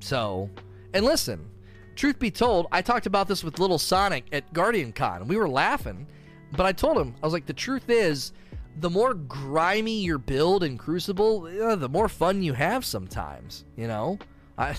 So, 0.00 0.50
and 0.94 1.04
listen, 1.04 1.48
truth 1.96 2.18
be 2.18 2.30
told, 2.30 2.66
I 2.70 2.82
talked 2.82 3.06
about 3.06 3.26
this 3.26 3.42
with 3.42 3.58
Little 3.58 3.78
Sonic 3.78 4.26
at 4.32 4.52
Guardian 4.52 4.92
Con. 4.92 5.22
And 5.22 5.28
we 5.28 5.36
were 5.36 5.48
laughing 5.48 6.06
but 6.52 6.66
I 6.66 6.72
told 6.72 6.98
him, 6.98 7.14
I 7.22 7.26
was 7.26 7.32
like, 7.32 7.46
the 7.46 7.52
truth 7.52 7.88
is, 7.88 8.32
the 8.78 8.90
more 8.90 9.14
grimy 9.14 10.02
your 10.02 10.18
build 10.18 10.62
in 10.62 10.78
Crucible, 10.78 11.46
uh, 11.62 11.76
the 11.76 11.88
more 11.88 12.08
fun 12.08 12.42
you 12.42 12.52
have 12.52 12.84
sometimes. 12.84 13.64
You 13.76 13.88
know, 13.88 14.18
I, 14.58 14.76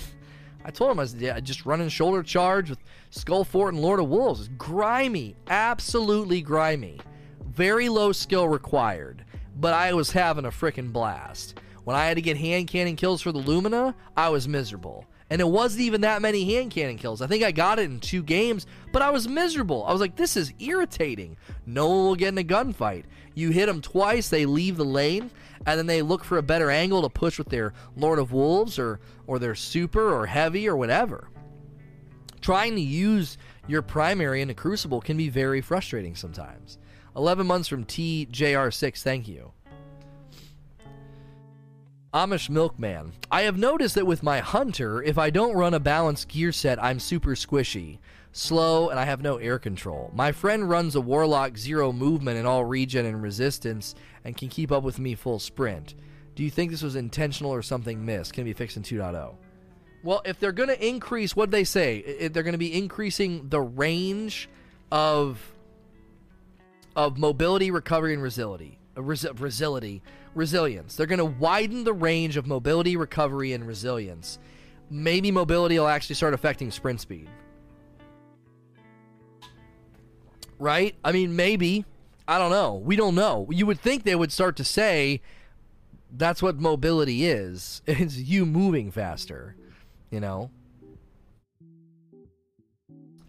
I 0.63 0.71
told 0.71 0.91
him 0.91 0.99
I 0.99 1.03
was 1.03 1.15
yeah, 1.15 1.39
just 1.39 1.65
running 1.65 1.89
shoulder 1.89 2.23
charge 2.23 2.69
with 2.69 2.79
Skull 3.09 3.43
Fort 3.43 3.73
and 3.73 3.81
Lord 3.81 3.99
of 3.99 4.07
Wolves. 4.07 4.41
It's 4.41 4.49
grimy, 4.49 5.35
absolutely 5.49 6.41
grimy, 6.41 6.99
very 7.43 7.89
low 7.89 8.11
skill 8.11 8.47
required. 8.47 9.25
But 9.59 9.73
I 9.73 9.93
was 9.93 10.11
having 10.11 10.45
a 10.45 10.51
freaking 10.51 10.93
blast. 10.93 11.59
When 11.83 11.95
I 11.95 12.05
had 12.05 12.17
to 12.17 12.21
get 12.21 12.37
hand 12.37 12.67
cannon 12.67 12.95
kills 12.95 13.21
for 13.21 13.31
the 13.31 13.39
Lumina, 13.39 13.95
I 14.15 14.29
was 14.29 14.47
miserable 14.47 15.05
and 15.29 15.41
it 15.41 15.47
wasn't 15.47 15.81
even 15.81 16.01
that 16.01 16.21
many 16.21 16.45
hand 16.45 16.71
cannon 16.71 16.97
kills. 16.97 17.21
I 17.21 17.27
think 17.27 17.43
I 17.43 17.51
got 17.51 17.79
it 17.79 17.83
in 17.83 17.99
two 17.99 18.23
games, 18.23 18.65
but 18.91 19.01
I 19.01 19.09
was 19.09 19.27
miserable. 19.27 19.85
I 19.85 19.91
was 19.91 20.01
like, 20.01 20.15
this 20.15 20.37
is 20.37 20.53
irritating. 20.59 21.37
No 21.65 21.87
one 21.89 22.05
will 22.05 22.15
get 22.15 22.29
in 22.29 22.37
a 22.37 22.43
gunfight. 22.43 23.03
You 23.35 23.51
hit 23.51 23.65
them 23.67 23.81
twice, 23.81 24.29
they 24.29 24.45
leave 24.45 24.77
the 24.77 24.85
lane, 24.85 25.29
and 25.65 25.77
then 25.77 25.85
they 25.85 26.01
look 26.01 26.23
for 26.23 26.37
a 26.37 26.43
better 26.43 26.71
angle 26.71 27.01
to 27.01 27.09
push 27.09 27.37
with 27.37 27.49
their 27.49 27.73
Lord 27.95 28.19
of 28.19 28.31
Wolves 28.31 28.79
or 28.79 28.99
or 29.27 29.39
their 29.39 29.55
super 29.55 30.13
or 30.13 30.25
heavy 30.25 30.67
or 30.67 30.77
whatever. 30.77 31.29
Trying 32.39 32.75
to 32.75 32.81
use 32.81 33.37
your 33.67 33.81
primary 33.81 34.41
in 34.41 34.49
a 34.49 34.53
crucible 34.53 35.01
can 35.01 35.17
be 35.17 35.27
very 35.27 35.59
frustrating 35.59 36.15
sometimes. 36.15 36.77
11 37.15 37.45
months 37.45 37.67
from 37.67 37.83
TJR6, 37.83 39.01
thank 39.01 39.27
you. 39.27 39.51
Amish 42.13 42.49
Milkman. 42.49 43.11
I 43.29 43.41
have 43.41 43.57
noticed 43.57 43.95
that 43.95 44.07
with 44.07 44.23
my 44.23 44.39
Hunter, 44.39 45.03
if 45.03 45.17
I 45.17 45.29
don't 45.29 45.55
run 45.55 45.73
a 45.73 45.79
balanced 45.79 46.29
gear 46.29 46.51
set, 46.51 46.81
I'm 46.81 46.99
super 46.99 47.31
squishy, 47.31 47.99
slow, 48.31 48.89
and 48.89 48.99
I 48.99 49.05
have 49.05 49.21
no 49.21 49.37
air 49.37 49.59
control. 49.59 50.11
My 50.13 50.31
friend 50.31 50.69
runs 50.69 50.95
a 50.95 51.01
Warlock 51.01 51.57
zero 51.57 51.91
movement 51.91 52.37
in 52.37 52.45
all 52.45 52.63
regen 52.63 53.05
and 53.05 53.21
resistance 53.21 53.93
and 54.23 54.37
can 54.37 54.47
keep 54.47 54.71
up 54.71 54.83
with 54.83 54.99
me 54.99 55.15
full 55.15 55.39
sprint. 55.39 55.95
Do 56.35 56.43
you 56.43 56.49
think 56.49 56.71
this 56.71 56.81
was 56.81 56.95
intentional 56.95 57.51
or 57.51 57.61
something 57.61 58.05
missed? 58.05 58.33
Can 58.33 58.45
be 58.45 58.53
fixed 58.53 58.77
in 58.77 58.83
2.0? 58.83 59.35
Well, 60.03 60.21
if 60.23 60.39
they're 60.39 60.51
going 60.51 60.69
to 60.69 60.87
increase, 60.87 61.35
what 61.35 61.51
they 61.51 61.63
say? 61.63 61.97
If 61.97 62.31
they're 62.31 62.43
going 62.43 62.53
to 62.53 62.59
be 62.59 62.77
increasing 62.77 63.49
the 63.49 63.59
range 63.59 64.49
of 64.91 65.41
of 66.95 67.17
mobility, 67.17 67.69
recovery, 67.69 68.13
and 68.13 68.23
resiliency. 68.23 68.79
Uh, 68.97 69.03
res- 69.03 69.27
resiliency 69.35 70.01
resilience. 70.37 70.95
They're 70.95 71.05
going 71.05 71.19
to 71.19 71.25
widen 71.25 71.83
the 71.83 71.93
range 71.93 72.37
of 72.37 72.47
mobility, 72.47 72.95
recovery, 72.95 73.53
and 73.53 73.67
resilience. 73.67 74.39
Maybe 74.89 75.31
mobility 75.31 75.77
will 75.77 75.87
actually 75.87 76.15
start 76.15 76.33
affecting 76.33 76.71
sprint 76.71 77.01
speed. 77.01 77.29
Right? 80.59 80.95
I 81.03 81.11
mean, 81.11 81.35
maybe. 81.35 81.85
I 82.27 82.37
don't 82.37 82.51
know. 82.51 82.75
We 82.75 82.95
don't 82.95 83.15
know. 83.15 83.47
You 83.51 83.65
would 83.65 83.79
think 83.79 84.03
they 84.03 84.15
would 84.15 84.31
start 84.31 84.55
to 84.57 84.63
say 84.63 85.21
that's 86.11 86.41
what 86.41 86.59
mobility 86.59 87.25
is. 87.25 87.81
It's 87.87 88.17
you 88.17 88.45
moving 88.45 88.91
faster, 88.91 89.55
you 90.11 90.19
know? 90.19 90.51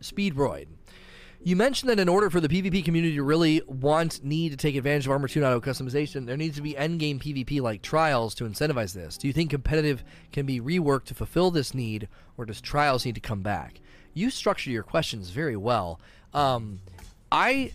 Speedroid. 0.01 0.67
You 1.41 1.55
mentioned 1.55 1.89
that 1.91 2.01
in 2.01 2.09
order 2.09 2.31
for 2.31 2.41
the 2.41 2.49
PvP 2.49 2.85
community 2.85 3.15
to 3.15 3.23
really 3.23 3.63
want, 3.67 4.25
need 4.25 4.51
to 4.51 4.57
take 4.57 4.75
advantage 4.75 5.07
of 5.07 5.13
Armor 5.13 5.29
2.0 5.29 5.61
customization, 5.63 6.27
there 6.27 6.37
needs 6.37 6.57
to 6.57 6.63
be 6.63 6.75
endgame 6.75 7.23
PvP 7.23 7.61
like 7.61 7.81
trials 7.81 8.35
to 8.37 8.45
incentivize 8.45 8.93
this. 8.93 9.17
Do 9.17 9.29
you 9.29 9.33
think 9.33 9.51
competitive 9.51 10.03
can 10.33 10.47
be 10.47 10.61
reworked 10.61 11.05
to 11.05 11.15
fulfill 11.15 11.53
this 11.53 11.75
need, 11.75 12.09
or 12.37 12.45
does 12.45 12.61
trials 12.61 13.05
need 13.05 13.15
to 13.15 13.21
come 13.21 13.43
back? 13.43 13.81
You 14.15 14.31
structure 14.31 14.71
your 14.71 14.83
questions 14.83 15.31
very 15.31 15.57
well. 15.57 16.01
Um, 16.35 16.81
I 17.31 17.73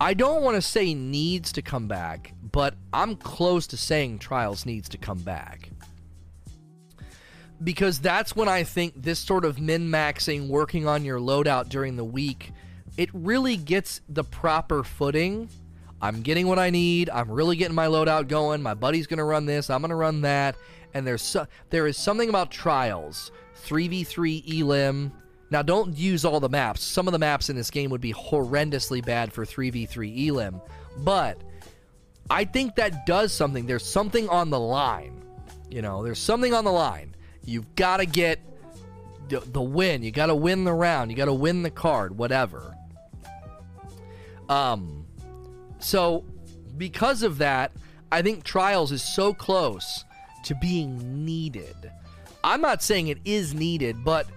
I 0.00 0.14
don't 0.14 0.42
want 0.42 0.54
to 0.56 0.62
say 0.62 0.94
needs 0.94 1.52
to 1.52 1.62
come 1.62 1.88
back, 1.88 2.32
but 2.52 2.74
I'm 2.92 3.16
close 3.16 3.66
to 3.68 3.76
saying 3.76 4.20
trials 4.20 4.66
needs 4.66 4.88
to 4.90 4.98
come 4.98 5.18
back 5.18 5.70
because 7.62 8.00
that's 8.00 8.36
when 8.36 8.48
I 8.48 8.62
think 8.62 8.94
this 8.96 9.18
sort 9.18 9.44
of 9.44 9.58
min 9.60 9.88
maxing, 9.88 10.48
working 10.48 10.86
on 10.86 11.04
your 11.04 11.18
loadout 11.18 11.68
during 11.68 11.96
the 11.96 12.04
week, 12.04 12.52
it 12.96 13.10
really 13.12 13.56
gets 13.56 14.00
the 14.08 14.24
proper 14.24 14.82
footing. 14.82 15.48
I'm 16.00 16.22
getting 16.22 16.46
what 16.46 16.58
I 16.58 16.70
need. 16.70 17.10
I'm 17.10 17.30
really 17.30 17.56
getting 17.56 17.74
my 17.74 17.86
loadout 17.86 18.28
going. 18.28 18.62
My 18.62 18.74
buddy's 18.74 19.06
going 19.06 19.18
to 19.18 19.24
run 19.24 19.46
this. 19.46 19.70
I'm 19.70 19.80
going 19.80 19.90
to 19.90 19.96
run 19.96 20.22
that. 20.22 20.56
And 20.94 21.06
there's 21.06 21.22
so, 21.22 21.46
there 21.70 21.86
is 21.86 21.96
something 21.96 22.28
about 22.28 22.50
trials, 22.50 23.32
3v3 23.64 24.60
elim. 24.60 25.12
Now 25.50 25.62
don't 25.62 25.96
use 25.96 26.24
all 26.24 26.40
the 26.40 26.48
maps. 26.48 26.82
Some 26.82 27.06
of 27.06 27.12
the 27.12 27.18
maps 27.18 27.50
in 27.50 27.56
this 27.56 27.70
game 27.70 27.90
would 27.90 28.00
be 28.00 28.12
horrendously 28.12 29.04
bad 29.04 29.32
for 29.32 29.44
3v3 29.44 30.28
elim, 30.28 30.60
but 30.98 31.40
I 32.28 32.44
think 32.44 32.74
that 32.76 33.06
does 33.06 33.32
something. 33.32 33.66
There's 33.66 33.84
something 33.84 34.28
on 34.28 34.50
the 34.50 34.58
line. 34.58 35.22
You 35.70 35.82
know, 35.82 36.02
there's 36.02 36.18
something 36.18 36.52
on 36.54 36.64
the 36.64 36.72
line. 36.72 37.15
You've 37.46 37.74
got 37.76 37.98
to 37.98 38.06
get 38.06 38.40
the, 39.28 39.40
the 39.40 39.62
win. 39.62 40.02
You 40.02 40.10
got 40.10 40.26
to 40.26 40.34
win 40.34 40.64
the 40.64 40.74
round. 40.74 41.10
You 41.10 41.16
got 41.16 41.26
to 41.26 41.34
win 41.34 41.62
the 41.62 41.70
card, 41.70 42.18
whatever. 42.18 42.76
Um, 44.48 45.06
so 45.78 46.24
because 46.76 47.22
of 47.22 47.38
that, 47.38 47.72
I 48.12 48.22
think 48.22 48.44
Trials 48.44 48.92
is 48.92 49.02
so 49.02 49.32
close 49.32 50.04
to 50.44 50.54
being 50.56 51.24
needed. 51.24 51.74
I'm 52.44 52.60
not 52.60 52.82
saying 52.82 53.08
it 53.08 53.18
is 53.24 53.54
needed, 53.54 54.04
but 54.04 54.28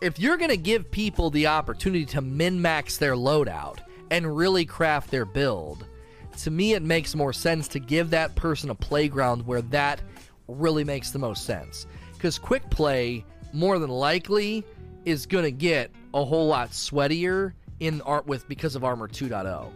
if 0.00 0.18
you're 0.18 0.36
going 0.36 0.50
to 0.50 0.56
give 0.56 0.90
people 0.90 1.30
the 1.30 1.46
opportunity 1.46 2.04
to 2.06 2.20
min 2.20 2.60
max 2.60 2.98
their 2.98 3.14
loadout 3.14 3.78
and 4.10 4.36
really 4.36 4.64
craft 4.64 5.10
their 5.10 5.24
build, 5.24 5.86
to 6.38 6.50
me 6.50 6.74
it 6.74 6.82
makes 6.82 7.14
more 7.14 7.32
sense 7.32 7.68
to 7.68 7.80
give 7.80 8.10
that 8.10 8.34
person 8.34 8.70
a 8.70 8.74
playground 8.74 9.46
where 9.46 9.62
that 9.62 10.02
really 10.46 10.84
makes 10.84 11.10
the 11.10 11.18
most 11.18 11.44
sense 11.44 11.86
because 12.18 12.38
quick 12.38 12.68
play 12.68 13.24
more 13.54 13.78
than 13.78 13.88
likely 13.88 14.64
is 15.06 15.24
going 15.24 15.44
to 15.44 15.50
get 15.50 15.90
a 16.12 16.24
whole 16.24 16.46
lot 16.48 16.70
sweatier 16.70 17.52
in 17.80 18.02
art 18.02 18.26
with 18.26 18.46
because 18.48 18.74
of 18.74 18.84
armor 18.84 19.08
2.0 19.08 19.70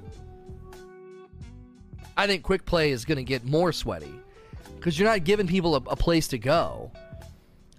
i 2.17 2.27
think 2.27 2.43
quick 2.43 2.65
play 2.67 2.91
is 2.91 3.05
going 3.05 3.17
to 3.17 3.25
get 3.25 3.45
more 3.45 3.73
sweaty 3.73 4.13
because 4.83 4.99
you're 4.99 5.09
not 5.09 5.23
giving 5.23 5.47
people 5.47 5.77
a, 5.77 5.79
a 5.87 5.97
place 5.97 6.27
to 6.27 6.39
go. 6.39 6.91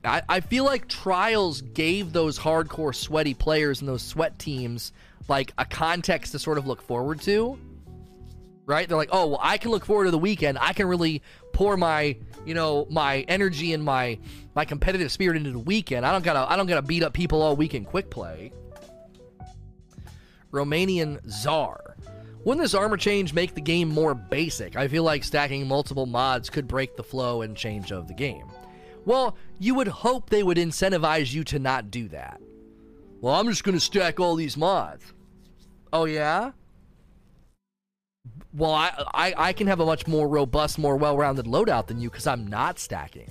I, 0.05 0.21
I 0.29 0.39
feel 0.39 0.63
like 0.63 0.87
trials 0.87 1.59
gave 1.61 2.13
those 2.13 2.39
hardcore 2.39 2.95
sweaty 2.95 3.33
players 3.33 3.81
and 3.81 3.89
those 3.89 4.01
sweat 4.01 4.39
teams 4.39 4.93
like 5.27 5.53
a 5.57 5.65
context 5.65 6.31
to 6.31 6.39
sort 6.39 6.57
of 6.57 6.65
look 6.65 6.81
forward 6.81 7.19
to 7.21 7.59
right? 8.65 8.87
They're 8.87 8.97
like 8.97 9.09
oh 9.11 9.27
well 9.27 9.39
i 9.41 9.57
can 9.57 9.71
look 9.71 9.85
forward 9.85 10.05
to 10.05 10.11
the 10.11 10.17
weekend. 10.17 10.57
I 10.59 10.71
can 10.71 10.87
really 10.87 11.21
pour 11.53 11.77
my 11.77 12.17
you 12.45 12.53
know 12.53 12.85
my 12.89 13.21
energy 13.29 13.73
and 13.73 13.83
my 13.83 14.19
my 14.55 14.65
competitive 14.65 15.11
spirit 15.11 15.37
into 15.37 15.51
the 15.51 15.59
weekend. 15.59 16.05
I 16.05 16.11
don't 16.11 16.23
gotta 16.23 16.51
I 16.51 16.57
don't 16.57 16.67
gotta 16.67 16.81
beat 16.81 17.03
up 17.03 17.13
people 17.13 17.41
all 17.41 17.55
weekend 17.55 17.87
quick 17.87 18.09
play. 18.09 18.51
Romanian 20.51 21.19
Czar. 21.29 21.95
Wouldn't 22.43 22.63
this 22.63 22.73
armor 22.73 22.97
change 22.97 23.33
make 23.33 23.55
the 23.55 23.61
game 23.61 23.87
more 23.87 24.13
basic? 24.13 24.75
I 24.75 24.87
feel 24.87 25.03
like 25.03 25.23
stacking 25.23 25.67
multiple 25.67 26.05
mods 26.05 26.49
could 26.49 26.67
break 26.67 26.95
the 26.95 27.03
flow 27.03 27.41
and 27.41 27.55
change 27.55 27.91
of 27.91 28.07
the 28.07 28.13
game. 28.13 28.47
Well, 29.05 29.37
you 29.59 29.75
would 29.75 29.87
hope 29.87 30.29
they 30.29 30.43
would 30.43 30.57
incentivize 30.57 31.33
you 31.33 31.43
to 31.45 31.59
not 31.59 31.89
do 31.89 32.09
that. 32.09 32.41
Well, 33.21 33.33
I'm 33.33 33.47
just 33.47 33.63
going 33.63 33.77
to 33.77 33.79
stack 33.79 34.19
all 34.19 34.35
these 34.35 34.57
mods. 34.57 35.13
Oh 35.93 36.05
yeah. 36.05 36.51
Well, 38.53 38.71
I, 38.71 38.91
I 39.13 39.33
I 39.49 39.53
can 39.53 39.67
have 39.67 39.79
a 39.79 39.85
much 39.85 40.07
more 40.07 40.27
robust, 40.27 40.77
more 40.77 40.95
well-rounded 40.95 41.45
loadout 41.45 41.87
than 41.87 41.99
you 41.99 42.09
because 42.09 42.27
I'm 42.27 42.47
not 42.47 42.79
stacking. 42.79 43.29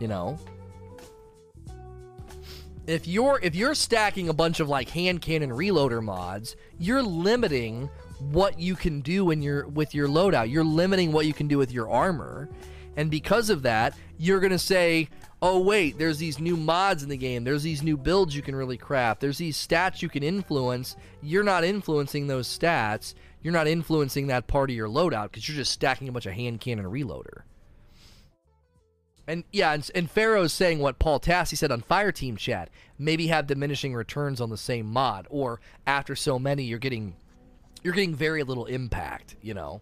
You 0.00 0.08
know. 0.08 0.38
If 2.86 3.06
you're 3.06 3.38
if 3.42 3.54
you're 3.54 3.74
stacking 3.74 4.28
a 4.28 4.32
bunch 4.32 4.58
of 4.58 4.68
like 4.68 4.88
hand 4.88 5.22
cannon 5.22 5.50
reloader 5.50 6.02
mods, 6.02 6.56
you're 6.78 7.02
limiting 7.02 7.88
what 8.30 8.58
you 8.58 8.74
can 8.74 9.00
do 9.00 9.30
in 9.30 9.42
your 9.42 9.68
with 9.68 9.94
your 9.94 10.08
loadout. 10.08 10.50
You're 10.50 10.64
limiting 10.64 11.12
what 11.12 11.26
you 11.26 11.34
can 11.34 11.46
do 11.46 11.58
with 11.58 11.70
your 11.70 11.90
armor. 11.90 12.48
And 12.96 13.10
because 13.10 13.50
of 13.50 13.62
that, 13.62 13.94
you're 14.18 14.40
going 14.40 14.50
to 14.52 14.58
say, 14.58 15.08
"Oh 15.40 15.60
wait, 15.60 15.96
there's 15.98 16.18
these 16.18 16.40
new 16.40 16.56
mods 16.56 17.02
in 17.02 17.08
the 17.08 17.16
game. 17.16 17.44
There's 17.44 17.62
these 17.62 17.82
new 17.82 17.96
builds 17.96 18.34
you 18.34 18.42
can 18.42 18.56
really 18.56 18.76
craft. 18.78 19.20
There's 19.20 19.38
these 19.38 19.56
stats 19.56 20.02
you 20.02 20.08
can 20.08 20.22
influence. 20.22 20.96
You're 21.22 21.44
not 21.44 21.64
influencing 21.64 22.26
those 22.26 22.48
stats. 22.48 23.14
You're 23.42 23.52
not 23.52 23.66
influencing 23.66 24.28
that 24.28 24.46
part 24.46 24.70
of 24.70 24.76
your 24.76 24.88
loadout 24.88 25.24
because 25.24 25.48
you're 25.48 25.56
just 25.56 25.72
stacking 25.72 26.08
a 26.08 26.12
bunch 26.12 26.26
of 26.26 26.32
hand 26.32 26.60
cannon 26.60 26.86
reloader." 26.86 27.42
And 29.26 29.44
yeah, 29.52 29.72
and, 29.72 29.88
and 29.94 30.10
Pharaoh's 30.10 30.52
saying 30.52 30.80
what 30.80 30.98
Paul 30.98 31.20
Tassi 31.20 31.56
said 31.56 31.70
on 31.70 31.82
Fireteam 31.82 32.36
chat. 32.36 32.70
Maybe 32.98 33.28
have 33.28 33.46
diminishing 33.46 33.94
returns 33.94 34.40
on 34.40 34.50
the 34.50 34.56
same 34.56 34.86
mod, 34.86 35.26
or 35.30 35.60
after 35.86 36.16
so 36.16 36.38
many, 36.38 36.64
you're 36.64 36.78
getting 36.78 37.14
you're 37.82 37.94
getting 37.94 38.14
very 38.14 38.42
little 38.42 38.66
impact. 38.66 39.36
You 39.42 39.54
know. 39.54 39.80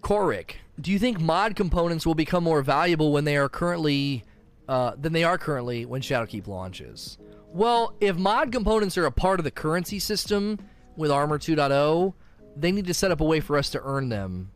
Korik, 0.00 0.52
do 0.80 0.90
you 0.90 0.98
think 0.98 1.20
mod 1.20 1.56
components 1.56 2.06
will 2.06 2.14
become 2.14 2.42
more 2.42 2.62
valuable 2.62 3.12
when 3.12 3.24
they 3.24 3.36
are 3.36 3.50
currently 3.50 4.24
uh, 4.66 4.92
than 4.98 5.12
they 5.12 5.24
are 5.24 5.36
currently 5.36 5.84
when 5.84 6.00
Shadowkeep 6.00 6.46
launches? 6.46 7.18
Well, 7.52 7.94
if 8.00 8.16
mod 8.16 8.50
components 8.50 8.96
are 8.96 9.04
a 9.04 9.12
part 9.12 9.40
of 9.40 9.44
the 9.44 9.50
currency 9.50 9.98
system 9.98 10.58
with 11.00 11.10
Armor 11.10 11.38
2.0, 11.38 12.14
they 12.56 12.72
need 12.72 12.86
to 12.86 12.94
set 12.94 13.10
up 13.10 13.20
a 13.20 13.24
way 13.24 13.40
for 13.40 13.56
us 13.56 13.70
to 13.70 13.80
earn 13.82 14.08
them 14.08 14.50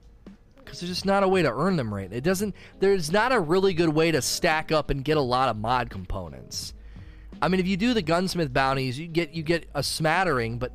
because 0.56 0.80
there's 0.80 0.90
just 0.90 1.04
not 1.04 1.22
a 1.22 1.28
way 1.28 1.42
to 1.42 1.52
earn 1.52 1.76
them 1.76 1.92
right. 1.92 2.12
It 2.12 2.22
doesn't. 2.22 2.54
There's 2.80 3.10
not 3.10 3.32
a 3.32 3.40
really 3.40 3.74
good 3.74 3.90
way 3.90 4.10
to 4.10 4.22
stack 4.22 4.72
up 4.72 4.90
and 4.90 5.04
get 5.04 5.16
a 5.16 5.22
lot 5.22 5.48
of 5.48 5.56
mod 5.56 5.90
components. 5.90 6.74
I 7.42 7.48
mean, 7.48 7.60
if 7.60 7.66
you 7.66 7.76
do 7.76 7.92
the 7.92 8.02
gunsmith 8.02 8.52
bounties, 8.52 8.98
you 8.98 9.06
get 9.06 9.34
you 9.34 9.42
get 9.42 9.68
a 9.74 9.82
smattering, 9.82 10.58
but 10.58 10.72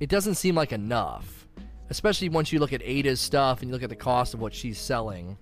it 0.00 0.08
doesn't 0.08 0.34
seem 0.34 0.54
like 0.54 0.72
enough 0.72 1.44
especially 1.90 2.28
once 2.28 2.52
you 2.52 2.58
look 2.58 2.72
at 2.72 2.82
Ada's 2.82 3.20
stuff 3.20 3.60
and 3.60 3.68
you 3.68 3.72
look 3.72 3.82
at 3.82 3.88
the 3.90 3.96
cost 3.96 4.34
of 4.34 4.40
what 4.40 4.54
she's 4.54 4.78
selling. 4.78 5.36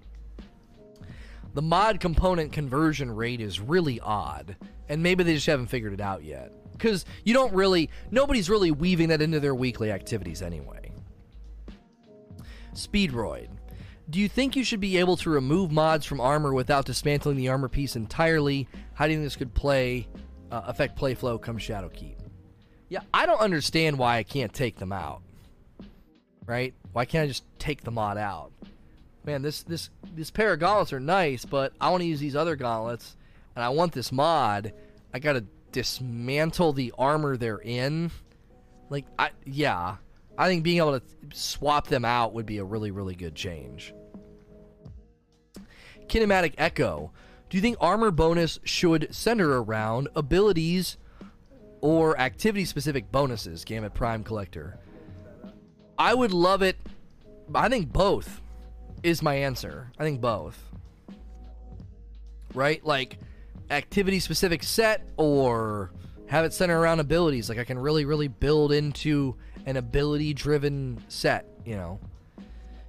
The 1.54 1.62
mod 1.62 2.00
component 2.00 2.52
conversion 2.52 3.10
rate 3.10 3.40
is 3.40 3.60
really 3.60 4.00
odd, 4.00 4.56
and 4.88 5.02
maybe 5.02 5.22
they 5.22 5.34
just 5.34 5.46
haven't 5.46 5.66
figured 5.66 5.92
it 5.92 6.00
out 6.00 6.24
yet. 6.24 6.52
Because 6.82 7.04
you 7.24 7.32
don't 7.32 7.52
really, 7.54 7.90
nobody's 8.10 8.50
really 8.50 8.70
weaving 8.70 9.08
that 9.08 9.22
into 9.22 9.38
their 9.38 9.54
weekly 9.54 9.92
activities 9.92 10.42
anyway. 10.42 10.92
Speedroid. 12.74 13.48
Do 14.10 14.18
you 14.18 14.28
think 14.28 14.56
you 14.56 14.64
should 14.64 14.80
be 14.80 14.96
able 14.96 15.16
to 15.18 15.30
remove 15.30 15.70
mods 15.70 16.04
from 16.04 16.20
armor 16.20 16.52
without 16.52 16.84
dismantling 16.84 17.36
the 17.36 17.48
armor 17.48 17.68
piece 17.68 17.94
entirely? 17.94 18.66
How 18.94 19.06
do 19.06 19.12
you 19.12 19.18
think 19.18 19.26
this 19.26 19.36
could 19.36 19.54
play 19.54 20.08
uh, 20.50 20.62
affect 20.66 20.96
play 20.96 21.14
flow 21.14 21.38
come 21.38 21.56
Shadowkeep? 21.56 22.16
Yeah, 22.88 23.00
I 23.14 23.26
don't 23.26 23.40
understand 23.40 23.96
why 23.96 24.16
I 24.16 24.22
can't 24.22 24.52
take 24.52 24.78
them 24.78 24.92
out 24.92 25.22
right? 26.46 26.74
Why 26.92 27.04
can't 27.04 27.24
I 27.24 27.28
just 27.28 27.44
take 27.58 27.82
the 27.82 27.90
mod 27.90 28.18
out? 28.18 28.52
Man, 29.24 29.42
this 29.42 29.62
this 29.62 29.90
this 30.14 30.30
pair 30.30 30.52
of 30.52 30.60
gauntlets 30.60 30.92
are 30.92 31.00
nice, 31.00 31.44
but 31.44 31.72
I 31.80 31.90
want 31.90 32.02
to 32.02 32.06
use 32.06 32.20
these 32.20 32.36
other 32.36 32.56
gauntlets, 32.56 33.16
and 33.54 33.64
I 33.64 33.68
want 33.68 33.92
this 33.92 34.10
mod. 34.10 34.72
I 35.14 35.18
gotta 35.18 35.44
dismantle 35.72 36.72
the 36.72 36.92
armor 36.98 37.36
they're 37.36 37.58
in. 37.58 38.10
Like, 38.90 39.06
I 39.18 39.30
yeah, 39.44 39.96
I 40.36 40.48
think 40.48 40.62
being 40.62 40.78
able 40.78 41.00
to 41.00 41.06
swap 41.32 41.88
them 41.88 42.04
out 42.04 42.34
would 42.34 42.46
be 42.46 42.58
a 42.58 42.64
really 42.64 42.90
really 42.90 43.14
good 43.14 43.34
change. 43.34 43.94
Kinematic 46.06 46.54
Echo. 46.58 47.10
Do 47.48 47.56
you 47.58 47.62
think 47.62 47.76
armor 47.80 48.10
bonus 48.10 48.58
should 48.64 49.14
center 49.14 49.62
around 49.62 50.08
abilities 50.16 50.96
or 51.80 52.18
activity 52.18 52.64
specific 52.64 53.12
bonuses? 53.12 53.64
Gamut 53.64 53.94
Prime 53.94 54.24
Collector. 54.24 54.78
I 55.98 56.14
would 56.14 56.32
love 56.32 56.62
it. 56.62 56.76
I 57.54 57.68
think 57.68 57.92
both 57.92 58.40
is 59.02 59.22
my 59.22 59.34
answer. 59.34 59.90
I 59.98 60.04
think 60.04 60.20
both. 60.20 60.62
Right? 62.54 62.84
Like 62.84 63.18
activity 63.72 64.20
specific 64.20 64.62
set 64.62 65.08
or 65.16 65.90
have 66.28 66.44
it 66.44 66.52
center 66.52 66.78
around 66.78 67.00
abilities. 67.00 67.48
Like 67.48 67.58
I 67.58 67.64
can 67.64 67.78
really, 67.78 68.04
really 68.04 68.28
build 68.28 68.72
into 68.72 69.36
an 69.66 69.76
ability 69.76 70.34
driven 70.34 71.02
set, 71.08 71.46
you 71.64 71.76
know. 71.76 71.98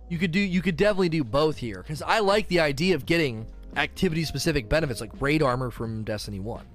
You 0.10 0.18
could 0.18 0.32
do 0.32 0.40
you 0.40 0.62
could 0.62 0.78
definitely 0.78 1.10
do 1.10 1.24
both 1.24 1.58
here. 1.58 1.82
Because 1.82 2.02
I 2.02 2.20
like 2.20 2.48
the 2.48 2.60
idea 2.60 2.96
of 2.96 3.06
getting 3.06 3.48
activity 3.76 4.24
specific 4.26 4.70
benefits 4.70 5.02
like 5.02 5.12
raid 5.20 5.42
armor 5.42 5.72
from 5.72 6.04
Destiny 6.04 6.40
1. 6.40 6.66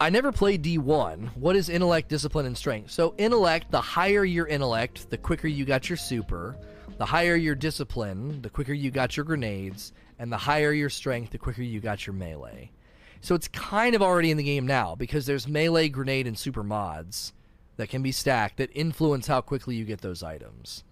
I 0.00 0.10
never 0.10 0.30
played 0.30 0.62
D1. 0.62 1.36
What 1.36 1.56
is 1.56 1.68
intellect, 1.68 2.08
discipline, 2.08 2.46
and 2.46 2.56
strength? 2.56 2.92
So, 2.92 3.16
intellect, 3.18 3.72
the 3.72 3.80
higher 3.80 4.24
your 4.24 4.46
intellect, 4.46 5.10
the 5.10 5.18
quicker 5.18 5.48
you 5.48 5.64
got 5.64 5.90
your 5.90 5.96
super. 5.96 6.56
The 6.98 7.04
higher 7.04 7.34
your 7.34 7.56
discipline, 7.56 8.40
the 8.42 8.50
quicker 8.50 8.72
you 8.72 8.92
got 8.92 9.16
your 9.16 9.24
grenades. 9.24 9.92
And 10.18 10.32
the 10.32 10.38
higher 10.38 10.72
your 10.72 10.90
strength, 10.90 11.30
the 11.30 11.38
quicker 11.38 11.62
you 11.62 11.80
got 11.80 12.06
your 12.06 12.14
melee. 12.14 12.70
So, 13.20 13.34
it's 13.34 13.48
kind 13.48 13.94
of 13.94 14.02
already 14.02 14.30
in 14.30 14.36
the 14.36 14.44
game 14.44 14.66
now 14.66 14.94
because 14.94 15.26
there's 15.26 15.48
melee, 15.48 15.88
grenade, 15.88 16.26
and 16.26 16.38
super 16.38 16.62
mods 16.62 17.32
that 17.76 17.88
can 17.88 18.02
be 18.02 18.12
stacked 18.12 18.58
that 18.58 18.70
influence 18.74 19.26
how 19.26 19.40
quickly 19.40 19.76
you 19.76 19.84
get 19.84 20.00
those 20.00 20.22
items. 20.22 20.84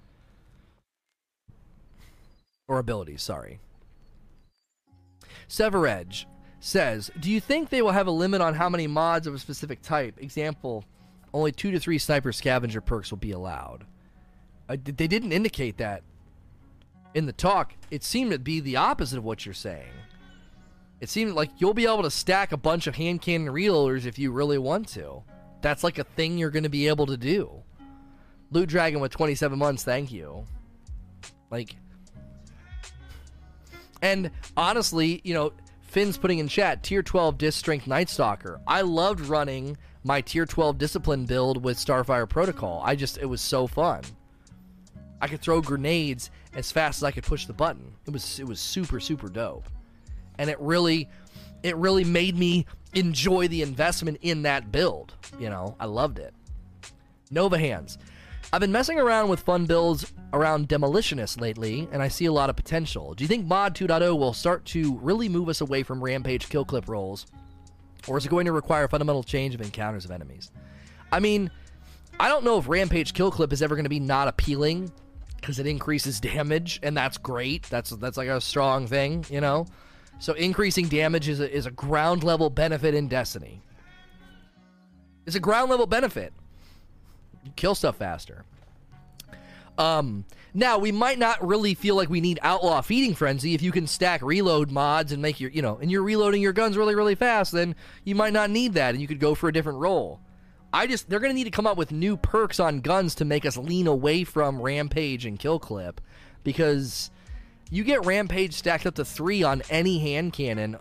Or 2.69 2.79
abilities, 2.79 3.23
sorry. 3.23 3.61
Severedge 5.49 6.27
says, 6.61 7.11
Do 7.21 7.31
you 7.31 7.41
think 7.41 7.69
they 7.69 7.83
will 7.83 7.93
have 7.93 8.07
a 8.07 8.13
limit 8.13 8.41
on 8.41 8.55
how 8.55 8.69
many 8.69 8.87
mods 8.87 9.27
of 9.27 9.35
a 9.35 9.39
specific 9.39 9.83
type? 9.83 10.15
Example, 10.19 10.85
only 11.33 11.53
two 11.53 11.71
to 11.71 11.79
three 11.79 11.99
sniper 11.99 12.33
scavenger 12.33 12.81
perks 12.81 13.11
will 13.11 13.19
be 13.19 13.33
allowed. 13.33 13.85
Uh, 14.69 14.77
they 14.83 15.07
didn't 15.07 15.33
indicate 15.33 15.77
that 15.77 16.03
in 17.17 17.25
the 17.25 17.33
talk. 17.33 17.75
It 17.91 18.05
seemed 18.05 18.31
to 18.33 18.39
be 18.39 18.61
the 18.61 18.77
opposite 18.77 19.17
of 19.17 19.25
what 19.25 19.47
you're 19.47 19.55
saying. 19.55 19.89
It 21.01 21.09
seemed 21.09 21.33
like 21.33 21.51
you'll 21.57 21.75
be 21.75 21.87
able 21.87 22.03
to 22.03 22.11
stack 22.11 22.53
a 22.53 22.59
bunch 22.59 22.87
of 22.87 22.95
hand 22.95 23.23
cannon 23.23 23.53
reloaders 23.53 24.05
if 24.05 24.19
you 24.19 24.31
really 24.31 24.59
want 24.59 24.87
to. 24.89 25.23
That's 25.63 25.83
like 25.83 25.99
a 25.99 26.05
thing 26.05 26.37
you're 26.37 26.51
going 26.51 26.65
to 26.65 26.69
be 26.69 26.89
able 26.89 27.07
to 27.07 27.17
do. 27.17 27.51
Loot 28.51 28.69
Dragon 28.69 29.01
with 29.01 29.13
27 29.13 29.59
months, 29.59 29.83
thank 29.83 30.13
you. 30.13 30.45
Like, 31.51 31.75
and 34.03 34.31
honestly, 34.55 35.23
you 35.25 35.33
know, 35.33 35.53
Finn's 35.81 36.19
putting 36.19 36.39
in 36.39 36.49
chat 36.49 36.83
tier 36.83 37.03
12 37.03 37.39
disc 37.39 37.59
strength 37.59 37.87
Night 37.87 38.11
Stalker. 38.11 38.61
I 38.67 38.83
loved 38.83 39.21
running 39.21 39.79
my 40.05 40.21
tier 40.21 40.45
12 40.45 40.77
discipline 40.77 41.25
build 41.25 41.65
with 41.65 41.79
Starfire 41.79 42.29
Protocol. 42.29 42.83
I 42.85 42.95
just, 42.95 43.17
it 43.17 43.27
was 43.27 43.41
so 43.41 43.67
fun. 43.67 44.03
I 45.21 45.29
could 45.29 45.41
throw 45.41 45.63
grenades 45.63 46.31
as 46.57 46.73
fast 46.73 46.99
as 46.99 47.05
I 47.05 47.13
could 47.13 47.23
push 47.23 47.47
the 47.47 47.53
button. 47.53 47.93
It 48.07 48.13
was, 48.13 48.41
it 48.41 48.49
was 48.49 48.59
super, 48.59 48.99
super 48.99 49.29
dope. 49.29 49.69
And 50.39 50.51
it 50.51 50.59
really, 50.59 51.09
it 51.63 51.77
really 51.77 52.03
made 52.03 52.37
me 52.37 52.67
enjoy 52.95 53.47
the 53.47 53.63
investment 53.63 54.19
in 54.23 54.43
that 54.43 54.73
build. 54.73 55.15
You 55.39 55.51
know, 55.51 55.77
I 55.79 55.85
loved 55.85 56.19
it. 56.19 56.35
Nova 57.31 57.59
Hands. 57.59 57.97
I've 58.53 58.61
been 58.61 58.73
messing 58.73 58.99
around 58.99 59.29
with 59.29 59.41
fun 59.41 59.67
builds 59.67 60.13
around 60.33 60.69
Demolitionist 60.69 61.41
lately, 61.41 61.89
and 61.93 62.03
I 62.03 62.09
see 62.09 62.27
a 62.27 62.33
lot 62.33 62.49
of 62.49 62.57
potential. 62.57 63.13
Do 63.13 63.25
you 63.25 63.29
think 63.29 63.47
Mod 63.47 63.75
2.0 63.75 64.19
will 64.19 64.33
start 64.33 64.65
to 64.67 64.97
really 64.99 65.29
move 65.29 65.49
us 65.49 65.61
away 65.61 65.83
from 65.83 66.03
Rampage 66.03 66.49
kill 66.49 66.65
clip 66.65 66.89
rolls? 66.89 67.27
Or 68.07 68.17
is 68.17 68.25
it 68.25 68.29
going 68.29 68.47
to 68.47 68.53
require 68.53 68.85
a 68.85 68.89
fundamental 68.89 69.25
change 69.25 69.55
of 69.55 69.61
encounters 69.61 70.05
of 70.05 70.11
enemies? 70.11 70.53
I 71.13 71.19
mean, 71.19 71.51
I 72.19 72.29
don't 72.29 72.45
know 72.45 72.57
if 72.59 72.69
Rampage 72.69 73.13
kill 73.13 73.31
clip 73.31 73.53
is 73.53 73.63
ever 73.63 73.75
going 73.75 73.85
to 73.85 73.91
be 73.91 74.01
not 74.01 74.29
appealing 74.29 74.93
because 75.41 75.59
it 75.59 75.67
increases 75.67 76.21
damage, 76.21 76.81
and 76.83 76.97
that's 76.97 77.19
great. 77.19 77.65
That's 77.65 77.91
that's 77.91 78.17
like 78.17 78.29
a 78.29 78.41
strong 78.41 78.87
thing, 78.87 79.25
you 79.31 79.41
know. 79.41 79.67
So 80.19 80.33
increasing 80.33 80.89
damage 80.89 81.29
is 81.29 81.41
a, 81.41 81.53
is 81.53 81.67
a 81.67 81.71
ground 81.71 82.25
level 82.25 82.49
benefit 82.51 82.95
in 82.95 83.09
Destiny. 83.09 83.61
It's 85.27 85.37
a 85.37 85.41
ground 85.41 85.71
level 85.71 85.87
benefit 85.87 86.33
kill 87.55 87.75
stuff 87.75 87.97
faster. 87.97 88.45
Um, 89.79 90.25
now 90.55 90.79
we 90.79 90.91
might 90.91 91.19
not 91.19 91.47
really 91.47 91.75
feel 91.75 91.97
like 91.97 92.09
we 92.09 92.21
need 92.21 92.39
outlaw 92.43 92.81
feeding 92.81 93.15
frenzy 93.15 93.55
if 93.55 93.61
you 93.61 93.71
can 93.71 93.87
stack 93.87 94.23
reload 94.23 94.71
mods 94.71 95.13
and 95.13 95.21
make 95.21 95.39
your, 95.39 95.51
you 95.51 95.61
know, 95.61 95.77
and 95.77 95.91
you're 95.91 96.03
reloading 96.03 96.41
your 96.41 96.55
guns 96.55 96.77
really, 96.77 96.95
really 96.95 97.15
fast. 97.15 97.53
Then 97.53 97.77
you 98.05 98.15
might 98.15 98.33
not 98.33 98.51
need 98.51 98.73
that, 98.75 98.95
and 98.95 99.03
you 99.03 99.07
could 99.07 99.21
go 99.21 99.35
for 99.35 99.49
a 99.49 99.53
different 99.53 99.79
role. 99.79 100.21
I 100.73 100.87
just 100.87 101.09
they're 101.09 101.21
gonna 101.21 101.35
need 101.35 101.45
to 101.45 101.51
come 101.51 101.67
up 101.67 101.77
with 101.77 101.93
new 101.93 102.17
perks 102.17 102.61
on 102.61 102.81
guns 102.81 103.15
to 103.17 103.25
make 103.25 103.47
us 103.47 103.57
lean 103.57 103.87
away 103.87 104.25
from 104.25 104.61
rampage 104.61 105.25
and 105.25 105.39
kill 105.39 105.59
clip, 105.59 106.01
because 106.45 107.11
you 107.71 107.85
get 107.85 108.05
rampage 108.05 108.55
stacked 108.55 108.87
up 108.87 108.95
to 108.97 109.05
three 109.05 109.43
on 109.43 109.63
any 109.71 109.99
hand 109.99 110.33
cannon 110.33 110.77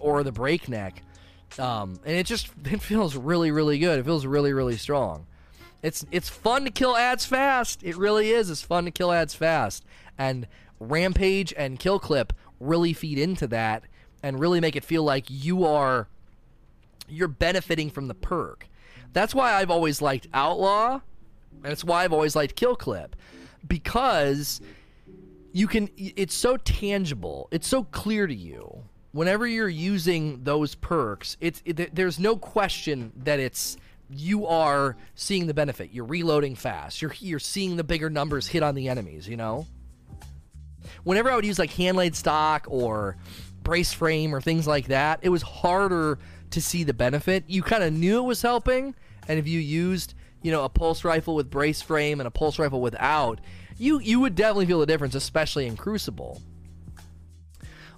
or 0.00 0.22
the 0.22 0.32
breakneck. 0.32 1.02
Um, 1.58 2.00
and 2.04 2.16
it 2.16 2.26
just 2.26 2.48
it 2.64 2.80
feels 2.80 3.16
really 3.16 3.50
really 3.50 3.78
good. 3.78 3.98
It 3.98 4.04
feels 4.04 4.26
really 4.26 4.52
really 4.52 4.76
strong. 4.76 5.26
It's 5.82 6.06
it's 6.10 6.28
fun 6.28 6.64
to 6.64 6.70
kill 6.70 6.96
ads 6.96 7.26
fast. 7.26 7.82
It 7.82 7.96
really 7.96 8.30
is. 8.30 8.50
It's 8.50 8.62
fun 8.62 8.86
to 8.86 8.90
kill 8.90 9.12
ads 9.12 9.34
fast. 9.34 9.84
And 10.16 10.46
Rampage 10.80 11.52
and 11.56 11.78
Kill 11.78 11.98
Clip 11.98 12.32
really 12.60 12.92
feed 12.92 13.18
into 13.18 13.46
that 13.48 13.84
and 14.22 14.40
really 14.40 14.60
make 14.60 14.76
it 14.76 14.84
feel 14.84 15.02
like 15.02 15.26
you 15.28 15.64
are 15.64 16.08
you're 17.08 17.28
benefiting 17.28 17.90
from 17.90 18.08
the 18.08 18.14
perk. 18.14 18.66
That's 19.14 19.34
why 19.34 19.54
I've 19.54 19.70
always 19.70 20.02
liked 20.02 20.26
Outlaw, 20.34 21.00
and 21.62 21.72
it's 21.72 21.84
why 21.84 22.04
I've 22.04 22.12
always 22.12 22.36
liked 22.36 22.56
Kill 22.56 22.76
Clip 22.76 23.16
because 23.66 24.60
you 25.52 25.66
can 25.66 25.88
it's 25.96 26.34
so 26.34 26.56
tangible. 26.58 27.48
It's 27.50 27.66
so 27.66 27.84
clear 27.84 28.26
to 28.26 28.34
you. 28.34 28.82
Whenever 29.12 29.46
you're 29.46 29.68
using 29.68 30.42
those 30.42 30.74
perks, 30.74 31.36
it's 31.40 31.62
it, 31.64 31.94
there's 31.94 32.18
no 32.18 32.36
question 32.36 33.12
that 33.22 33.38
it's 33.38 33.76
you 34.10 34.46
are 34.46 34.96
seeing 35.14 35.46
the 35.46 35.54
benefit. 35.54 35.92
You're 35.92 36.04
reloading 36.04 36.56
fast. 36.56 37.00
You're 37.00 37.14
you're 37.20 37.38
seeing 37.38 37.76
the 37.76 37.84
bigger 37.84 38.10
numbers 38.10 38.48
hit 38.48 38.62
on 38.62 38.74
the 38.74 38.88
enemies, 38.88 39.28
you 39.28 39.36
know? 39.36 39.66
Whenever 41.04 41.30
I 41.30 41.36
would 41.36 41.46
use 41.46 41.58
like 41.58 41.70
hand 41.70 41.96
laid 41.96 42.16
stock 42.16 42.66
or 42.68 43.16
brace 43.62 43.92
frame 43.92 44.34
or 44.34 44.40
things 44.40 44.66
like 44.66 44.88
that, 44.88 45.20
it 45.22 45.28
was 45.28 45.42
harder 45.42 46.18
to 46.50 46.60
see 46.60 46.84
the 46.84 46.94
benefit. 46.94 47.44
You 47.46 47.62
kind 47.62 47.82
of 47.82 47.92
knew 47.92 48.18
it 48.18 48.26
was 48.26 48.42
helping, 48.42 48.94
and 49.28 49.38
if 49.38 49.46
you 49.46 49.60
used, 49.60 50.14
you 50.42 50.52
know, 50.52 50.64
a 50.64 50.68
pulse 50.68 51.04
rifle 51.04 51.34
with 51.34 51.50
brace 51.50 51.82
frame 51.82 52.20
and 52.20 52.26
a 52.26 52.30
pulse 52.30 52.58
rifle 52.58 52.80
without, 52.80 53.40
you 53.76 53.98
you 54.00 54.20
would 54.20 54.34
definitely 54.34 54.66
feel 54.66 54.80
the 54.80 54.86
difference, 54.86 55.14
especially 55.14 55.66
in 55.66 55.76
Crucible. 55.76 56.40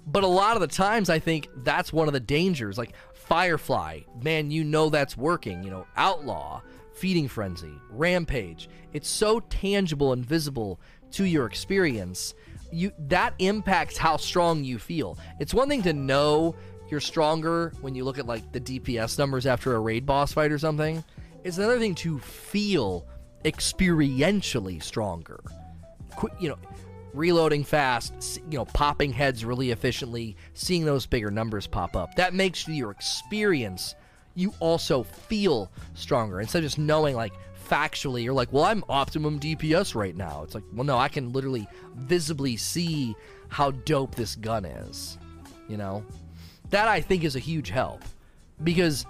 But 0.05 0.23
a 0.23 0.27
lot 0.27 0.55
of 0.55 0.61
the 0.61 0.67
times, 0.67 1.09
I 1.09 1.19
think 1.19 1.49
that's 1.57 1.91
one 1.91 2.07
of 2.07 2.13
the 2.13 2.19
dangers. 2.21 2.77
Like 2.77 2.93
Firefly, 3.27 4.01
man, 4.23 4.51
you 4.51 4.63
know 4.63 4.89
that's 4.89 5.17
working. 5.17 5.63
You 5.63 5.69
know, 5.69 5.87
Outlaw, 5.97 6.61
Feeding 6.93 7.27
Frenzy, 7.27 7.73
Rampage. 7.89 8.69
It's 8.93 9.09
so 9.09 9.41
tangible 9.41 10.13
and 10.13 10.25
visible 10.25 10.79
to 11.11 11.25
your 11.25 11.45
experience. 11.45 12.33
You 12.71 12.93
that 12.99 13.33
impacts 13.39 13.97
how 13.97 14.15
strong 14.15 14.63
you 14.63 14.79
feel. 14.79 15.17
It's 15.41 15.53
one 15.53 15.67
thing 15.67 15.83
to 15.83 15.93
know 15.93 16.55
you're 16.89 16.99
stronger 16.99 17.73
when 17.81 17.95
you 17.95 18.03
look 18.03 18.17
at 18.17 18.25
like 18.25 18.51
the 18.51 18.61
DPS 18.61 19.17
numbers 19.17 19.45
after 19.45 19.75
a 19.75 19.79
raid 19.79 20.05
boss 20.05 20.33
fight 20.33 20.51
or 20.51 20.59
something. 20.59 21.03
It's 21.43 21.57
another 21.57 21.79
thing 21.79 21.95
to 21.95 22.19
feel 22.19 23.05
experientially 23.45 24.81
stronger. 24.81 25.39
You 26.39 26.49
know, 26.49 26.57
reloading 27.13 27.63
fast, 27.63 28.41
you 28.49 28.57
know, 28.57 28.65
popping 28.65 29.11
heads 29.13 29.45
really 29.45 29.71
efficiently, 29.71 30.35
seeing 30.53 30.85
those 30.85 31.05
bigger 31.05 31.31
numbers 31.31 31.67
pop 31.67 31.95
up. 31.95 32.15
That 32.15 32.33
makes 32.33 32.67
your 32.67 32.91
experience 32.91 33.95
you 34.37 34.53
also 34.59 35.01
feel 35.01 35.71
stronger 35.95 36.39
instead 36.39 36.59
of 36.59 36.65
just 36.65 36.77
knowing 36.77 37.15
like 37.15 37.33
factually 37.67 38.23
you're 38.23 38.33
like, 38.33 38.53
"Well, 38.53 38.63
I'm 38.63 38.83
optimum 38.87 39.39
DPS 39.39 39.95
right 39.95 40.15
now." 40.15 40.43
It's 40.43 40.53
like, 40.53 40.63
"Well, 40.71 40.85
no, 40.85 40.97
I 40.97 41.09
can 41.09 41.33
literally 41.33 41.67
visibly 41.95 42.55
see 42.55 43.15
how 43.49 43.71
dope 43.71 44.15
this 44.15 44.35
gun 44.35 44.63
is." 44.63 45.17
You 45.67 45.77
know? 45.77 46.05
That 46.69 46.87
I 46.87 47.01
think 47.01 47.23
is 47.23 47.35
a 47.35 47.39
huge 47.39 47.69
help 47.69 48.03
because 48.63 49.05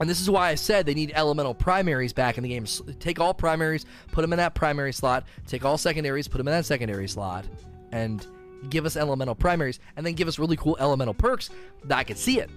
and 0.00 0.10
this 0.10 0.20
is 0.20 0.28
why 0.28 0.48
I 0.48 0.56
said 0.56 0.84
they 0.84 0.94
need 0.94 1.12
elemental 1.14 1.54
primaries 1.54 2.12
back 2.12 2.36
in 2.36 2.42
the 2.42 2.48
game. 2.48 2.66
Take 2.98 3.20
all 3.20 3.32
primaries, 3.32 3.86
put 4.10 4.22
them 4.22 4.32
in 4.32 4.38
that 4.38 4.54
primary 4.54 4.92
slot. 4.92 5.24
Take 5.46 5.64
all 5.64 5.78
secondaries, 5.78 6.26
put 6.26 6.38
them 6.38 6.48
in 6.48 6.52
that 6.52 6.66
secondary 6.66 7.06
slot, 7.06 7.44
and 7.92 8.26
give 8.68 8.84
us 8.84 8.96
elemental 8.96 9.34
primaries, 9.34 9.78
and 9.96 10.04
then 10.04 10.14
give 10.14 10.26
us 10.28 10.38
really 10.38 10.56
cool 10.56 10.76
elemental 10.80 11.14
perks 11.14 11.50
that 11.84 11.98
I 11.98 12.04
could 12.04 12.18
see 12.18 12.40
it. 12.40 12.50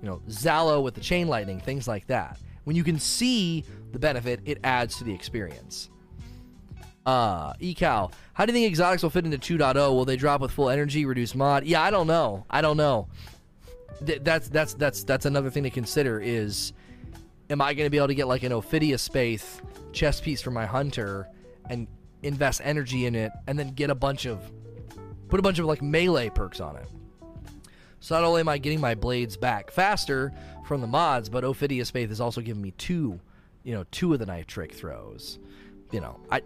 You 0.00 0.08
know, 0.08 0.22
Zalo 0.28 0.82
with 0.82 0.94
the 0.94 1.00
chain 1.00 1.28
lightning, 1.28 1.60
things 1.60 1.88
like 1.88 2.06
that. 2.08 2.38
When 2.64 2.76
you 2.76 2.84
can 2.84 2.98
see 2.98 3.64
the 3.90 3.98
benefit, 3.98 4.40
it 4.44 4.58
adds 4.62 4.96
to 4.98 5.04
the 5.04 5.12
experience. 5.12 5.90
Uh, 7.04 7.52
Ecal, 7.54 8.12
how 8.34 8.46
do 8.46 8.52
you 8.52 8.58
think 8.58 8.68
exotics 8.68 9.02
will 9.02 9.10
fit 9.10 9.24
into 9.24 9.38
2.0? 9.38 9.74
Will 9.74 10.04
they 10.04 10.16
drop 10.16 10.40
with 10.40 10.52
full 10.52 10.70
energy, 10.70 11.04
reduce 11.04 11.34
mod? 11.34 11.64
Yeah, 11.64 11.82
I 11.82 11.90
don't 11.90 12.06
know. 12.06 12.46
I 12.48 12.60
don't 12.60 12.76
know. 12.76 13.08
Th- 14.04 14.20
that's 14.22 14.48
that's 14.48 14.74
that's 14.74 15.04
that's 15.04 15.26
another 15.26 15.50
thing 15.50 15.62
to 15.64 15.70
consider 15.70 16.20
is 16.20 16.72
am 17.50 17.60
I 17.60 17.74
going 17.74 17.86
to 17.86 17.90
be 17.90 17.98
able 17.98 18.08
to 18.08 18.14
get 18.14 18.28
like 18.28 18.42
an 18.42 18.52
Ophidian 18.52 18.94
Aspect 18.94 19.44
chess 19.92 20.20
piece 20.20 20.40
for 20.40 20.50
my 20.50 20.66
hunter 20.66 21.28
and 21.68 21.86
invest 22.22 22.60
energy 22.64 23.06
in 23.06 23.14
it 23.14 23.32
and 23.46 23.58
then 23.58 23.70
get 23.70 23.90
a 23.90 23.94
bunch 23.94 24.26
of 24.26 24.40
put 25.28 25.38
a 25.38 25.42
bunch 25.42 25.58
of 25.58 25.66
like 25.66 25.82
melee 25.82 26.30
perks 26.30 26.60
on 26.60 26.76
it. 26.76 26.86
So 28.00 28.16
not 28.16 28.24
only 28.24 28.40
am 28.40 28.48
I 28.48 28.58
getting 28.58 28.80
my 28.80 28.94
blades 28.94 29.36
back 29.36 29.70
faster 29.70 30.32
from 30.64 30.80
the 30.80 30.86
mods, 30.88 31.28
but 31.28 31.44
Ophidian 31.44 31.82
Aspect 31.82 32.10
is 32.10 32.20
also 32.20 32.40
giving 32.40 32.60
me 32.60 32.72
two, 32.72 33.20
you 33.62 33.74
know, 33.74 33.84
two 33.92 34.12
of 34.12 34.18
the 34.18 34.26
knife 34.26 34.46
trick 34.46 34.74
throws. 34.74 35.38
You 35.92 36.00
know, 36.00 36.18
I 36.30 36.42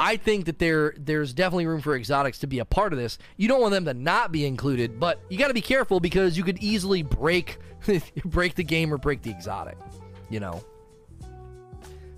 I 0.00 0.16
think 0.16 0.46
that 0.46 0.58
there 0.58 0.94
there's 0.96 1.32
definitely 1.34 1.66
room 1.66 1.80
for 1.80 1.94
exotics 1.94 2.38
to 2.40 2.46
be 2.46 2.58
a 2.58 2.64
part 2.64 2.92
of 2.92 2.98
this. 2.98 3.18
You 3.36 3.48
don't 3.48 3.60
want 3.60 3.72
them 3.72 3.84
to 3.84 3.94
not 3.94 4.32
be 4.32 4.46
included, 4.46 4.98
but 4.98 5.20
you 5.28 5.38
got 5.38 5.48
to 5.48 5.54
be 5.54 5.60
careful 5.60 6.00
because 6.00 6.36
you 6.36 6.42
could 6.42 6.58
easily 6.62 7.02
break 7.02 7.58
break 8.24 8.54
the 8.54 8.64
game 8.64 8.92
or 8.92 8.98
break 8.98 9.22
the 9.22 9.30
exotic 9.30 9.76
you 10.30 10.40
know. 10.40 10.64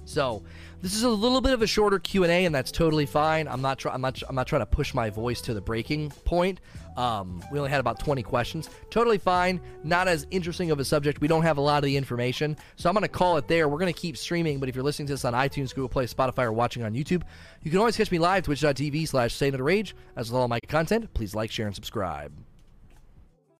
So, 0.04 0.42
this 0.82 0.94
is 0.94 1.02
a 1.04 1.08
little 1.08 1.40
bit 1.40 1.52
of 1.52 1.62
a 1.62 1.66
shorter 1.66 1.98
Q&A 1.98 2.44
and 2.44 2.54
that's 2.54 2.70
totally 2.70 3.06
fine. 3.06 3.48
I'm 3.48 3.62
not 3.62 3.78
try- 3.78 3.92
I'm 3.92 4.00
not 4.00 4.22
I'm 4.28 4.34
not 4.34 4.46
trying 4.46 4.62
to 4.62 4.66
push 4.66 4.94
my 4.94 5.10
voice 5.10 5.40
to 5.42 5.54
the 5.54 5.60
breaking 5.60 6.10
point. 6.24 6.60
Um, 6.96 7.42
we 7.50 7.58
only 7.58 7.70
had 7.70 7.80
about 7.80 7.98
20 7.98 8.22
questions. 8.22 8.68
Totally 8.90 9.18
fine. 9.18 9.60
Not 9.82 10.08
as 10.08 10.26
interesting 10.30 10.70
of 10.70 10.78
a 10.80 10.84
subject. 10.84 11.20
We 11.20 11.28
don't 11.28 11.42
have 11.42 11.58
a 11.58 11.60
lot 11.60 11.78
of 11.78 11.84
the 11.84 11.96
information. 11.96 12.56
So 12.76 12.88
I'm 12.88 12.94
going 12.94 13.02
to 13.02 13.08
call 13.08 13.36
it 13.36 13.48
there. 13.48 13.68
We're 13.68 13.78
going 13.78 13.92
to 13.92 13.98
keep 13.98 14.16
streaming, 14.16 14.58
but 14.58 14.68
if 14.68 14.74
you're 14.74 14.84
listening 14.84 15.06
to 15.06 15.12
this 15.14 15.24
on 15.24 15.32
iTunes, 15.32 15.74
Google 15.74 15.88
Play, 15.88 16.06
Spotify, 16.06 16.44
or 16.44 16.52
watching 16.52 16.82
on 16.82 16.92
YouTube, 16.92 17.22
you 17.62 17.70
can 17.70 17.78
always 17.78 17.96
catch 17.96 18.10
me 18.10 18.18
live, 18.18 18.44
twitch.tv 18.44 19.08
slash 19.08 19.40
Rage. 19.42 19.94
As 20.16 20.30
with 20.30 20.40
all 20.40 20.48
my 20.48 20.60
content, 20.60 21.12
please 21.14 21.34
like, 21.34 21.50
share, 21.50 21.66
and 21.66 21.74
subscribe. 21.74 22.32